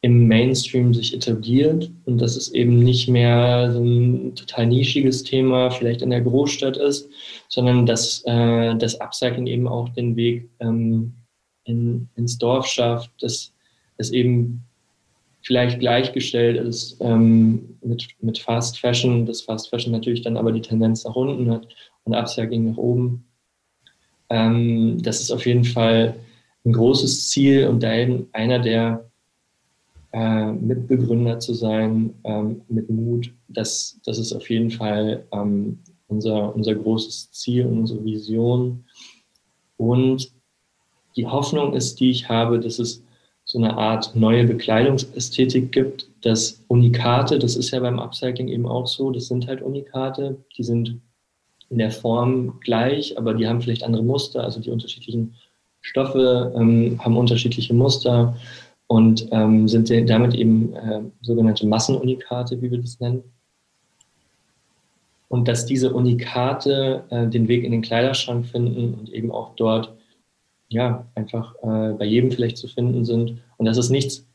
im 0.00 0.28
Mainstream 0.28 0.94
sich 0.94 1.12
etabliert 1.12 1.90
und 2.06 2.18
dass 2.18 2.36
es 2.36 2.52
eben 2.52 2.82
nicht 2.84 3.08
mehr 3.08 3.70
so 3.72 3.82
ein 3.82 4.34
total 4.34 4.66
nischiges 4.66 5.24
Thema 5.24 5.70
vielleicht 5.70 6.00
in 6.00 6.10
der 6.10 6.22
Großstadt 6.22 6.78
ist, 6.78 7.10
sondern 7.48 7.84
dass 7.84 8.22
äh, 8.24 8.76
das 8.76 8.98
Upcycling 9.00 9.46
eben 9.46 9.68
auch 9.68 9.90
den 9.90 10.16
Weg 10.16 10.48
ähm, 10.60 11.12
in, 11.64 12.08
ins 12.16 12.38
Dorf 12.38 12.66
schafft, 12.66 13.10
dass 13.20 13.52
es 13.98 14.10
eben 14.10 14.62
vielleicht 15.42 15.80
gleichgestellt 15.80 16.56
ist 16.56 16.96
ähm, 17.00 17.76
mit, 17.82 18.06
mit 18.20 18.38
Fast 18.38 18.78
Fashion, 18.78 19.26
dass 19.26 19.42
Fast 19.42 19.68
Fashion 19.68 19.92
natürlich 19.92 20.22
dann 20.22 20.36
aber 20.36 20.52
die 20.52 20.62
Tendenz 20.62 21.04
nach 21.04 21.16
unten 21.16 21.50
hat 21.50 21.66
und 22.08 22.14
Upcycling 22.14 22.70
nach 22.70 22.76
oben. 22.76 23.24
Ähm, 24.30 25.00
das 25.02 25.20
ist 25.20 25.30
auf 25.30 25.46
jeden 25.46 25.64
Fall 25.64 26.14
ein 26.64 26.72
großes 26.72 27.30
Ziel 27.30 27.66
und 27.66 27.84
einer 27.84 28.58
der 28.58 29.08
äh, 30.12 30.52
Mitbegründer 30.52 31.38
zu 31.38 31.54
sein 31.54 32.14
ähm, 32.24 32.62
mit 32.68 32.88
Mut, 32.90 33.32
das, 33.48 34.00
das 34.04 34.18
ist 34.18 34.32
auf 34.32 34.48
jeden 34.48 34.70
Fall 34.70 35.26
ähm, 35.32 35.78
unser, 36.08 36.54
unser 36.54 36.74
großes 36.74 37.30
Ziel, 37.32 37.66
unsere 37.66 38.02
Vision. 38.04 38.84
Und 39.76 40.32
die 41.16 41.26
Hoffnung 41.26 41.74
ist, 41.74 42.00
die 42.00 42.10
ich 42.10 42.28
habe, 42.28 42.58
dass 42.58 42.78
es 42.78 43.02
so 43.44 43.58
eine 43.58 43.76
Art 43.76 44.14
neue 44.14 44.44
Bekleidungsästhetik 44.44 45.72
gibt, 45.72 46.08
dass 46.22 46.62
Unikate, 46.68 47.38
das 47.38 47.56
ist 47.56 47.70
ja 47.70 47.80
beim 47.80 47.98
Upcycling 47.98 48.48
eben 48.48 48.66
auch 48.66 48.86
so, 48.86 49.10
das 49.10 49.26
sind 49.26 49.46
halt 49.46 49.62
Unikate, 49.62 50.36
die 50.56 50.62
sind 50.62 51.00
in 51.70 51.78
der 51.78 51.90
Form 51.90 52.60
gleich, 52.60 53.18
aber 53.18 53.34
die 53.34 53.46
haben 53.46 53.60
vielleicht 53.60 53.84
andere 53.84 54.02
Muster, 54.02 54.42
also 54.42 54.60
die 54.60 54.70
unterschiedlichen 54.70 55.34
Stoffe 55.80 56.52
ähm, 56.56 56.98
haben 57.02 57.16
unterschiedliche 57.16 57.74
Muster 57.74 58.36
und 58.86 59.28
ähm, 59.32 59.68
sind 59.68 59.90
damit 60.08 60.34
eben 60.34 60.74
äh, 60.74 61.02
sogenannte 61.20 61.66
Massenunikate, 61.66 62.60
wie 62.60 62.70
wir 62.70 62.78
das 62.78 62.98
nennen. 63.00 63.22
Und 65.28 65.46
dass 65.46 65.66
diese 65.66 65.92
Unikate 65.92 67.04
äh, 67.10 67.26
den 67.26 67.48
Weg 67.48 67.64
in 67.64 67.72
den 67.72 67.82
Kleiderschrank 67.82 68.46
finden 68.46 68.94
und 68.94 69.12
eben 69.12 69.30
auch 69.30 69.54
dort 69.56 69.92
ja 70.68 71.06
einfach 71.14 71.54
äh, 71.62 71.92
bei 71.92 72.06
jedem 72.06 72.30
vielleicht 72.30 72.56
zu 72.56 72.66
finden 72.66 73.04
sind. 73.04 73.42
Und 73.58 73.66
dass 73.66 73.76
es 73.76 73.90
nichts 73.90 74.26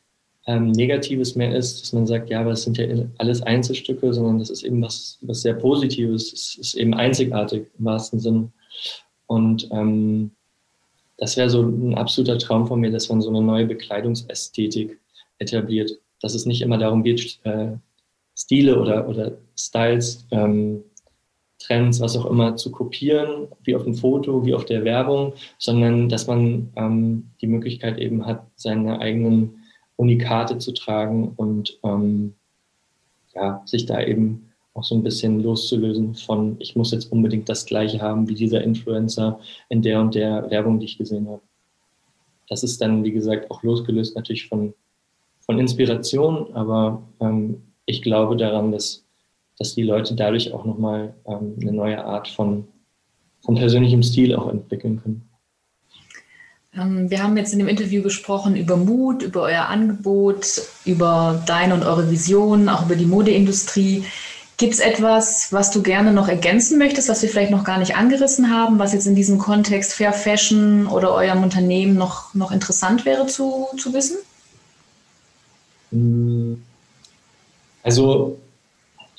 ähm, 0.45 0.71
Negatives 0.71 1.35
mehr 1.35 1.55
ist, 1.55 1.81
dass 1.81 1.93
man 1.93 2.05
sagt, 2.05 2.29
ja, 2.29 2.41
aber 2.41 2.51
es 2.51 2.63
sind 2.63 2.77
ja 2.77 2.85
alles 3.17 3.41
Einzelstücke, 3.41 4.13
sondern 4.13 4.39
das 4.39 4.49
ist 4.49 4.63
eben 4.63 4.81
was, 4.81 5.17
was 5.21 5.41
sehr 5.41 5.53
Positives, 5.53 6.33
es 6.33 6.55
ist 6.55 6.73
eben 6.75 6.93
einzigartig 6.93 7.67
im 7.79 7.85
wahrsten 7.85 8.19
Sinn. 8.19 8.51
Und 9.27 9.69
ähm, 9.71 10.31
das 11.17 11.37
wäre 11.37 11.49
so 11.49 11.61
ein 11.61 11.95
absoluter 11.95 12.37
Traum 12.37 12.67
von 12.67 12.81
mir, 12.81 12.91
dass 12.91 13.09
man 13.09 13.21
so 13.21 13.29
eine 13.29 13.41
neue 13.41 13.65
Bekleidungsästhetik 13.65 14.99
etabliert. 15.39 15.91
Dass 16.21 16.35
es 16.35 16.45
nicht 16.45 16.61
immer 16.61 16.77
darum 16.77 17.03
geht, 17.03 17.39
äh, 17.43 17.71
Stile 18.35 18.79
oder, 18.79 19.07
oder 19.07 19.37
Styles, 19.57 20.25
ähm, 20.31 20.83
Trends, 21.59 22.01
was 22.01 22.17
auch 22.17 22.25
immer, 22.25 22.57
zu 22.57 22.71
kopieren, 22.71 23.47
wie 23.63 23.75
auf 23.75 23.83
dem 23.83 23.93
Foto, 23.93 24.45
wie 24.45 24.53
auf 24.53 24.65
der 24.65 24.83
Werbung, 24.83 25.33
sondern 25.57 26.09
dass 26.09 26.27
man 26.27 26.69
ähm, 26.75 27.29
die 27.39 27.47
Möglichkeit 27.47 27.97
eben 27.99 28.25
hat, 28.25 28.45
seine 28.55 28.99
eigenen 28.99 29.62
Unikate 29.97 30.57
zu 30.57 30.73
tragen 30.73 31.33
und 31.35 31.79
ähm, 31.83 32.33
ja, 33.35 33.61
sich 33.65 33.85
da 33.85 34.01
eben 34.01 34.49
auch 34.73 34.83
so 34.83 34.95
ein 34.95 35.03
bisschen 35.03 35.41
loszulösen 35.41 36.15
von, 36.15 36.55
ich 36.59 36.75
muss 36.75 36.91
jetzt 36.91 37.11
unbedingt 37.11 37.47
das 37.47 37.65
gleiche 37.65 38.01
haben 38.01 38.27
wie 38.27 38.33
dieser 38.33 38.63
Influencer 38.63 39.39
in 39.69 39.81
der 39.81 39.99
und 39.99 40.15
der 40.15 40.49
Werbung, 40.49 40.79
die 40.79 40.85
ich 40.85 40.97
gesehen 40.97 41.27
habe. 41.27 41.41
Das 42.49 42.63
ist 42.63 42.81
dann, 42.81 43.03
wie 43.03 43.11
gesagt, 43.11 43.49
auch 43.51 43.61
losgelöst 43.63 44.15
natürlich 44.15 44.47
von, 44.47 44.73
von 45.41 45.59
Inspiration, 45.59 46.53
aber 46.53 47.03
ähm, 47.19 47.61
ich 47.85 48.01
glaube 48.01 48.35
daran, 48.35 48.71
dass, 48.71 49.05
dass 49.57 49.75
die 49.75 49.83
Leute 49.83 50.15
dadurch 50.15 50.53
auch 50.53 50.65
nochmal 50.65 51.13
ähm, 51.25 51.55
eine 51.61 51.71
neue 51.71 52.03
Art 52.03 52.27
von, 52.27 52.67
von 53.41 53.55
persönlichem 53.55 54.01
Stil 54.01 54.35
auch 54.35 54.47
entwickeln 54.47 55.01
können. 55.01 55.29
Ähm, 56.77 57.09
wir 57.09 57.21
haben 57.21 57.37
jetzt 57.37 57.53
in 57.53 57.59
dem 57.59 57.67
Interview 57.67 58.01
gesprochen 58.01 58.55
über 58.55 58.77
Mut, 58.77 59.23
über 59.23 59.43
euer 59.43 59.65
Angebot, 59.65 60.61
über 60.85 61.43
deine 61.45 61.73
und 61.73 61.83
eure 61.83 62.09
Vision, 62.09 62.69
auch 62.69 62.85
über 62.85 62.95
die 62.95 63.05
Modeindustrie. 63.05 64.05
Gibt 64.57 64.73
es 64.73 64.79
etwas, 64.79 65.51
was 65.51 65.71
du 65.71 65.81
gerne 65.81 66.13
noch 66.13 66.27
ergänzen 66.27 66.77
möchtest, 66.77 67.09
was 67.09 67.21
wir 67.21 67.29
vielleicht 67.29 67.51
noch 67.51 67.63
gar 67.63 67.79
nicht 67.79 67.95
angerissen 67.95 68.51
haben, 68.51 68.79
was 68.79 68.93
jetzt 68.93 69.07
in 69.07 69.15
diesem 69.15 69.37
Kontext 69.37 69.93
Fair 69.93 70.13
Fashion 70.13 70.87
oder 70.87 71.13
eurem 71.13 71.43
Unternehmen 71.43 71.95
noch, 71.95 72.33
noch 72.33 72.51
interessant 72.51 73.05
wäre 73.05 73.25
zu, 73.25 73.67
zu 73.77 73.93
wissen? 73.93 74.17
Also, 77.81 78.37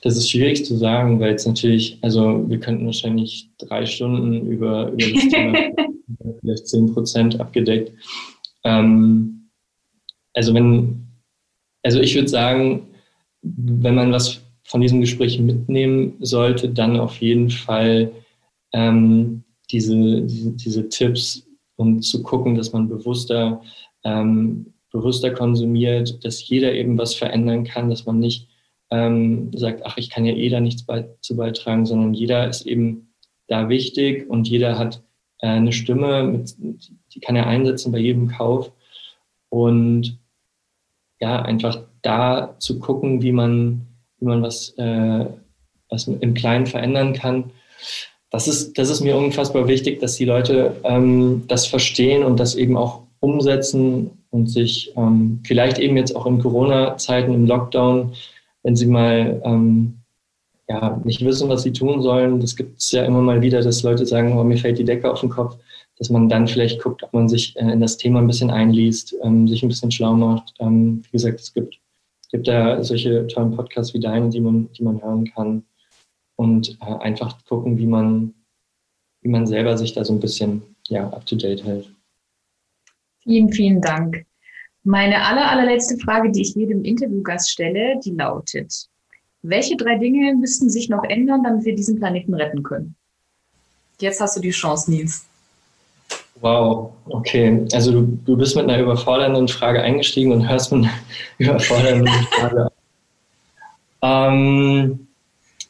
das 0.02 0.16
ist 0.16 0.30
schwierig 0.30 0.64
zu 0.64 0.76
sagen, 0.76 1.20
weil 1.20 1.34
es 1.34 1.46
natürlich, 1.46 1.98
also 2.00 2.44
wir 2.48 2.58
könnten 2.60 2.86
wahrscheinlich 2.86 3.48
drei 3.58 3.86
Stunden 3.86 4.46
über, 4.46 4.88
über 4.90 5.14
das 5.14 5.28
Thema 5.28 5.58
vielleicht 6.40 6.68
10 6.68 6.94
Prozent 6.94 7.40
abgedeckt. 7.40 7.92
Ähm, 8.64 9.50
also 10.34 10.54
wenn, 10.54 11.06
also 11.82 12.00
ich 12.00 12.14
würde 12.14 12.28
sagen, 12.28 12.88
wenn 13.42 13.94
man 13.94 14.12
was 14.12 14.40
von 14.64 14.80
diesem 14.80 15.00
Gespräch 15.00 15.38
mitnehmen 15.38 16.16
sollte, 16.20 16.68
dann 16.68 16.98
auf 16.98 17.20
jeden 17.20 17.50
Fall 17.50 18.10
ähm, 18.72 19.44
diese, 19.70 20.22
diese, 20.22 20.50
diese, 20.52 20.88
Tipps, 20.88 21.46
um 21.76 22.00
zu 22.02 22.22
gucken, 22.22 22.54
dass 22.54 22.72
man 22.72 22.88
bewusster, 22.88 23.62
ähm, 24.04 24.72
bewusster 24.90 25.30
konsumiert, 25.30 26.24
dass 26.24 26.46
jeder 26.48 26.72
eben 26.72 26.96
was 26.98 27.14
verändern 27.14 27.64
kann, 27.64 27.90
dass 27.90 28.06
man 28.06 28.18
nicht 28.18 28.48
ähm, 28.90 29.50
sagt, 29.54 29.84
ach, 29.84 29.96
ich 29.96 30.10
kann 30.10 30.24
ja 30.24 30.34
eh 30.34 30.48
da 30.48 30.60
nichts 30.60 30.84
bei, 30.84 31.08
zu 31.20 31.36
beitragen, 31.36 31.86
sondern 31.86 32.14
jeder 32.14 32.48
ist 32.48 32.66
eben 32.66 33.14
da 33.48 33.68
wichtig 33.68 34.28
und 34.28 34.48
jeder 34.48 34.78
hat 34.78 35.02
eine 35.40 35.72
Stimme, 35.72 36.24
mit, 36.24 36.54
die 37.12 37.20
kann 37.20 37.36
er 37.36 37.46
einsetzen 37.46 37.92
bei 37.92 37.98
jedem 37.98 38.28
Kauf. 38.28 38.72
Und 39.48 40.18
ja, 41.20 41.42
einfach 41.42 41.78
da 42.02 42.56
zu 42.58 42.78
gucken, 42.78 43.22
wie 43.22 43.32
man, 43.32 43.86
wie 44.18 44.26
man 44.26 44.42
was, 44.42 44.70
äh, 44.78 45.26
was 45.88 46.06
im 46.08 46.34
Kleinen 46.34 46.66
verändern 46.66 47.12
kann. 47.12 47.50
Das 48.30 48.48
ist, 48.48 48.76
das 48.78 48.90
ist 48.90 49.00
mir 49.00 49.16
unfassbar 49.16 49.68
wichtig, 49.68 50.00
dass 50.00 50.16
die 50.16 50.24
Leute 50.24 50.76
ähm, 50.84 51.44
das 51.46 51.66
verstehen 51.66 52.24
und 52.24 52.40
das 52.40 52.56
eben 52.56 52.76
auch 52.76 53.02
umsetzen 53.20 54.10
und 54.30 54.48
sich 54.48 54.92
ähm, 54.96 55.40
vielleicht 55.46 55.78
eben 55.78 55.96
jetzt 55.96 56.14
auch 56.14 56.26
in 56.26 56.40
Corona-Zeiten, 56.40 57.32
im 57.32 57.46
Lockdown, 57.46 58.12
wenn 58.62 58.76
sie 58.76 58.86
mal 58.86 59.40
ähm, 59.44 60.00
ja, 60.68 61.00
nicht 61.04 61.24
wissen, 61.24 61.48
was 61.48 61.62
sie 61.62 61.72
tun 61.72 62.02
sollen. 62.02 62.40
Das 62.40 62.56
gibt 62.56 62.78
es 62.80 62.90
ja 62.92 63.04
immer 63.04 63.20
mal 63.20 63.42
wieder, 63.42 63.60
dass 63.60 63.82
Leute 63.82 64.06
sagen, 64.06 64.36
oh, 64.36 64.44
mir 64.44 64.56
fällt 64.56 64.78
die 64.78 64.84
Decke 64.84 65.10
auf 65.10 65.20
den 65.20 65.28
Kopf, 65.28 65.58
dass 65.98 66.10
man 66.10 66.28
dann 66.28 66.48
vielleicht 66.48 66.82
guckt, 66.82 67.02
ob 67.02 67.12
man 67.12 67.28
sich 67.28 67.56
äh, 67.56 67.72
in 67.72 67.80
das 67.80 67.96
Thema 67.96 68.20
ein 68.20 68.26
bisschen 68.26 68.50
einliest, 68.50 69.14
ähm, 69.22 69.46
sich 69.46 69.62
ein 69.62 69.68
bisschen 69.68 69.90
schlau 69.90 70.14
macht. 70.14 70.54
Ähm, 70.58 71.02
wie 71.04 71.12
gesagt, 71.12 71.40
es 71.40 71.52
gibt, 71.52 71.78
gibt 72.30 72.48
da 72.48 72.82
solche 72.82 73.26
tollen 73.26 73.54
Podcasts 73.54 73.94
wie 73.94 74.00
deine, 74.00 74.30
die 74.30 74.40
man, 74.40 74.72
die 74.72 74.82
man 74.82 75.02
hören 75.02 75.30
kann 75.34 75.64
und 76.36 76.78
äh, 76.80 76.94
einfach 77.00 77.44
gucken, 77.44 77.78
wie 77.78 77.86
man, 77.86 78.34
wie 79.20 79.28
man 79.28 79.46
selber 79.46 79.76
sich 79.76 79.92
da 79.92 80.04
so 80.04 80.12
ein 80.12 80.20
bisschen 80.20 80.62
ja, 80.88 81.08
up 81.08 81.26
to 81.26 81.36
date 81.36 81.64
hält. 81.64 81.90
Vielen, 83.22 83.52
vielen 83.52 83.80
Dank. 83.80 84.26
Meine 84.82 85.24
aller, 85.24 85.50
allerletzte 85.50 85.96
Frage, 85.96 86.30
die 86.30 86.42
ich 86.42 86.54
jedem 86.54 86.84
Interviewgast 86.84 87.50
stelle, 87.50 87.98
die 88.04 88.10
lautet, 88.10 88.88
welche 89.44 89.76
drei 89.76 89.96
Dinge 89.98 90.34
müssten 90.34 90.70
sich 90.70 90.88
noch 90.88 91.04
ändern, 91.04 91.42
damit 91.44 91.64
wir 91.64 91.74
diesen 91.74 91.98
Planeten 91.98 92.34
retten 92.34 92.62
können? 92.62 92.96
Jetzt 94.00 94.20
hast 94.20 94.36
du 94.36 94.40
die 94.40 94.50
Chance, 94.50 94.90
Nils. 94.90 95.26
Wow, 96.40 96.92
okay. 97.06 97.66
Also 97.72 97.92
du, 97.92 98.18
du 98.24 98.36
bist 98.36 98.56
mit 98.56 98.64
einer 98.64 98.82
überfordernden 98.82 99.46
Frage 99.48 99.82
eingestiegen 99.82 100.32
und 100.32 100.48
hörst 100.48 100.72
mit 100.72 100.84
einer 100.84 100.94
überfordernden 101.38 102.08
Frage. 102.08 102.68
ähm, 104.02 105.06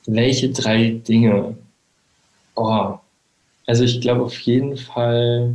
welche 0.07 0.51
drei 0.51 1.01
Dinge? 1.07 1.57
Oh, 2.55 2.95
also 3.67 3.85
ich 3.85 4.01
glaube 4.01 4.23
auf 4.23 4.39
jeden 4.41 4.77
Fall 4.77 5.55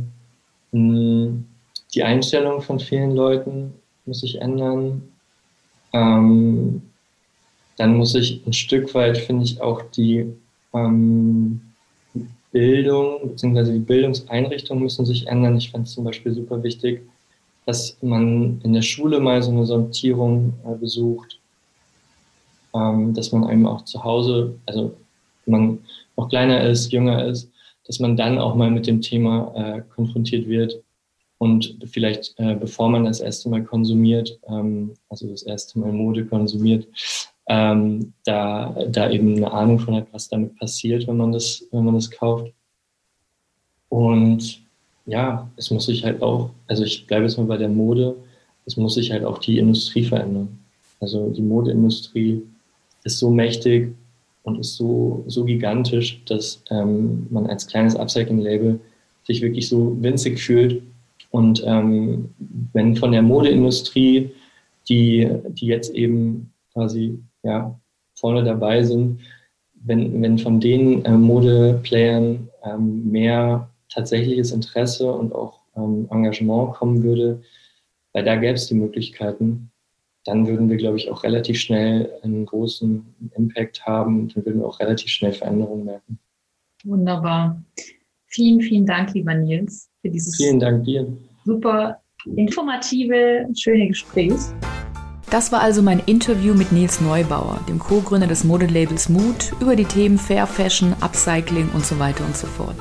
mh, 0.72 1.24
hm, 1.24 1.46
die 1.94 2.02
Einstellung 2.02 2.60
von 2.60 2.78
vielen 2.78 3.12
Leuten 3.12 3.72
muss 4.04 4.20
sich 4.20 4.40
ändern. 4.40 5.08
Ähm, 5.92 6.82
dann 7.80 7.96
muss 7.96 8.14
ich 8.14 8.46
ein 8.46 8.52
Stück 8.52 8.94
weit, 8.94 9.16
finde 9.16 9.44
ich, 9.44 9.62
auch 9.62 9.80
die 9.96 10.30
ähm, 10.74 11.62
Bildung 12.52 13.30
bzw. 13.30 13.72
die 13.72 13.78
Bildungseinrichtungen 13.78 14.84
müssen 14.84 15.06
sich 15.06 15.26
ändern. 15.26 15.56
Ich 15.56 15.70
fände 15.70 15.86
es 15.86 15.94
zum 15.94 16.04
Beispiel 16.04 16.34
super 16.34 16.62
wichtig, 16.62 17.00
dass 17.64 17.96
man 18.02 18.60
in 18.64 18.74
der 18.74 18.82
Schule 18.82 19.18
mal 19.18 19.42
so 19.42 19.50
eine 19.50 19.64
Sortierung 19.64 20.52
äh, 20.66 20.74
besucht, 20.74 21.40
ähm, 22.74 23.14
dass 23.14 23.32
man 23.32 23.44
einem 23.44 23.66
auch 23.66 23.86
zu 23.86 24.04
Hause, 24.04 24.54
also 24.66 24.94
wenn 25.46 25.52
man 25.52 25.78
noch 26.18 26.28
kleiner 26.28 26.62
ist, 26.64 26.92
jünger 26.92 27.24
ist, 27.24 27.50
dass 27.86 27.98
man 27.98 28.14
dann 28.14 28.36
auch 28.36 28.56
mal 28.56 28.70
mit 28.70 28.86
dem 28.88 29.00
Thema 29.00 29.54
äh, 29.56 29.82
konfrontiert 29.94 30.46
wird 30.46 30.82
und 31.38 31.78
vielleicht, 31.90 32.34
äh, 32.36 32.56
bevor 32.56 32.90
man 32.90 33.06
das 33.06 33.20
erste 33.20 33.48
Mal 33.48 33.64
konsumiert, 33.64 34.38
ähm, 34.48 34.92
also 35.08 35.26
das 35.28 35.44
erste 35.44 35.78
Mal 35.78 35.92
Mode 35.92 36.26
konsumiert, 36.26 36.86
ähm, 37.50 38.12
da, 38.24 38.76
da 38.88 39.10
eben 39.10 39.36
eine 39.36 39.50
Ahnung 39.50 39.80
von 39.80 39.96
hat, 39.96 40.06
was 40.12 40.28
damit 40.28 40.56
passiert, 40.56 41.08
wenn 41.08 41.16
man 41.16 41.32
das, 41.32 41.66
wenn 41.72 41.84
man 41.84 41.96
das 41.96 42.08
kauft. 42.08 42.52
Und 43.88 44.62
ja, 45.04 45.50
es 45.56 45.72
muss 45.72 45.86
sich 45.86 46.04
halt 46.04 46.22
auch, 46.22 46.50
also 46.68 46.84
ich 46.84 47.08
bleibe 47.08 47.24
jetzt 47.24 47.38
mal 47.38 47.46
bei 47.46 47.56
der 47.56 47.68
Mode, 47.68 48.14
es 48.66 48.76
muss 48.76 48.94
sich 48.94 49.10
halt 49.10 49.24
auch 49.24 49.38
die 49.38 49.58
Industrie 49.58 50.04
verändern. 50.04 50.60
Also 51.00 51.30
die 51.30 51.42
Modeindustrie 51.42 52.40
ist 53.02 53.18
so 53.18 53.30
mächtig 53.30 53.96
und 54.44 54.60
ist 54.60 54.76
so, 54.76 55.24
so 55.26 55.44
gigantisch, 55.44 56.22
dass 56.26 56.62
ähm, 56.70 57.26
man 57.30 57.48
als 57.48 57.66
kleines 57.66 57.96
Upcycling-Label 57.96 58.78
sich 59.24 59.42
wirklich 59.42 59.68
so 59.68 59.96
winzig 60.00 60.38
fühlt. 60.38 60.84
Und 61.32 61.64
ähm, 61.66 62.28
wenn 62.74 62.94
von 62.94 63.10
der 63.10 63.22
Modeindustrie, 63.22 64.30
die, 64.88 65.28
die 65.48 65.66
jetzt 65.66 65.92
eben 65.92 66.52
quasi 66.72 67.18
ja, 67.42 67.78
vorne 68.14 68.44
dabei 68.44 68.82
sind, 68.82 69.20
wenn, 69.74 70.20
wenn 70.22 70.38
von 70.38 70.60
den 70.60 71.04
äh, 71.04 71.12
Modeplayern 71.12 72.48
ähm, 72.64 73.10
mehr 73.10 73.70
tatsächliches 73.88 74.52
Interesse 74.52 75.10
und 75.10 75.34
auch 75.34 75.60
ähm, 75.76 76.06
Engagement 76.10 76.74
kommen 76.74 77.02
würde, 77.02 77.42
weil 78.12 78.24
da 78.24 78.36
gäbe 78.36 78.54
es 78.54 78.66
die 78.66 78.74
Möglichkeiten, 78.74 79.70
dann 80.24 80.46
würden 80.46 80.68
wir, 80.68 80.76
glaube 80.76 80.98
ich, 80.98 81.10
auch 81.10 81.22
relativ 81.24 81.58
schnell 81.58 82.10
einen 82.22 82.44
großen 82.44 83.32
Impact 83.36 83.86
haben 83.86 84.20
und 84.20 84.36
dann 84.36 84.44
würden 84.44 84.60
wir 84.60 84.66
auch 84.66 84.80
relativ 84.80 85.10
schnell 85.10 85.32
Veränderungen 85.32 85.86
merken. 85.86 86.18
Wunderbar. 86.84 87.62
Vielen, 88.26 88.60
vielen 88.60 88.86
Dank, 88.86 89.14
lieber 89.14 89.34
Nils. 89.34 89.90
für 90.02 90.10
dieses 90.10 90.36
Vielen 90.36 90.60
Dank 90.60 90.84
dir. 90.84 91.06
super 91.44 92.00
informative, 92.36 93.48
schöne 93.54 93.88
Gespräch. 93.88 94.32
Das 95.30 95.52
war 95.52 95.60
also 95.60 95.80
mein 95.80 96.00
Interview 96.06 96.54
mit 96.54 96.72
Nils 96.72 97.00
Neubauer, 97.00 97.60
dem 97.68 97.78
Co-Gründer 97.78 98.26
des 98.26 98.42
Modelabels 98.42 99.08
Mood, 99.08 99.52
über 99.60 99.76
die 99.76 99.84
Themen 99.84 100.18
Fair 100.18 100.44
Fashion, 100.48 100.92
Upcycling 101.00 101.68
und 101.72 101.86
so 101.86 102.00
weiter 102.00 102.24
und 102.24 102.36
so 102.36 102.48
fort. 102.48 102.74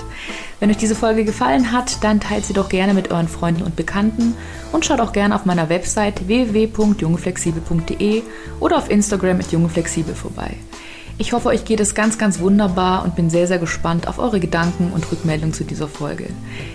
Wenn 0.59 0.71
euch 0.71 0.77
diese 0.77 0.95
Folge 0.95 1.25
gefallen 1.25 1.71
hat, 1.71 2.03
dann 2.03 2.19
teilt 2.19 2.45
sie 2.45 2.53
doch 2.53 2.67
gerne 2.67 2.95
mit 2.95 3.11
euren 3.11 3.27
Freunden 3.27 3.61
und 3.61 3.75
Bekannten 3.75 4.33
und 4.71 4.83
schaut 4.83 4.99
auch 4.99 5.13
gerne 5.13 5.35
auf 5.35 5.45
meiner 5.45 5.69
Website 5.69 6.27
www.jungeflexibel.de 6.27 8.23
oder 8.59 8.77
auf 8.77 8.89
Instagram 8.89 9.37
mit 9.37 9.51
jungeflexibel 9.51 10.15
vorbei. 10.15 10.55
Ich 11.19 11.33
hoffe, 11.33 11.49
euch 11.49 11.65
geht 11.65 11.81
es 11.81 11.93
ganz, 11.93 12.17
ganz 12.17 12.39
wunderbar 12.39 13.03
und 13.03 13.15
bin 13.15 13.29
sehr, 13.29 13.45
sehr 13.45 13.59
gespannt 13.59 14.07
auf 14.07 14.17
eure 14.17 14.39
Gedanken 14.39 14.91
und 14.91 15.11
Rückmeldungen 15.11 15.53
zu 15.53 15.65
dieser 15.65 15.87
Folge. 15.87 16.25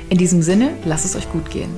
In 0.09 0.18
diesem 0.18 0.41
Sinne, 0.41 0.70
lasst 0.85 1.05
es 1.05 1.16
euch 1.16 1.29
gut 1.33 1.51
gehen. 1.51 1.70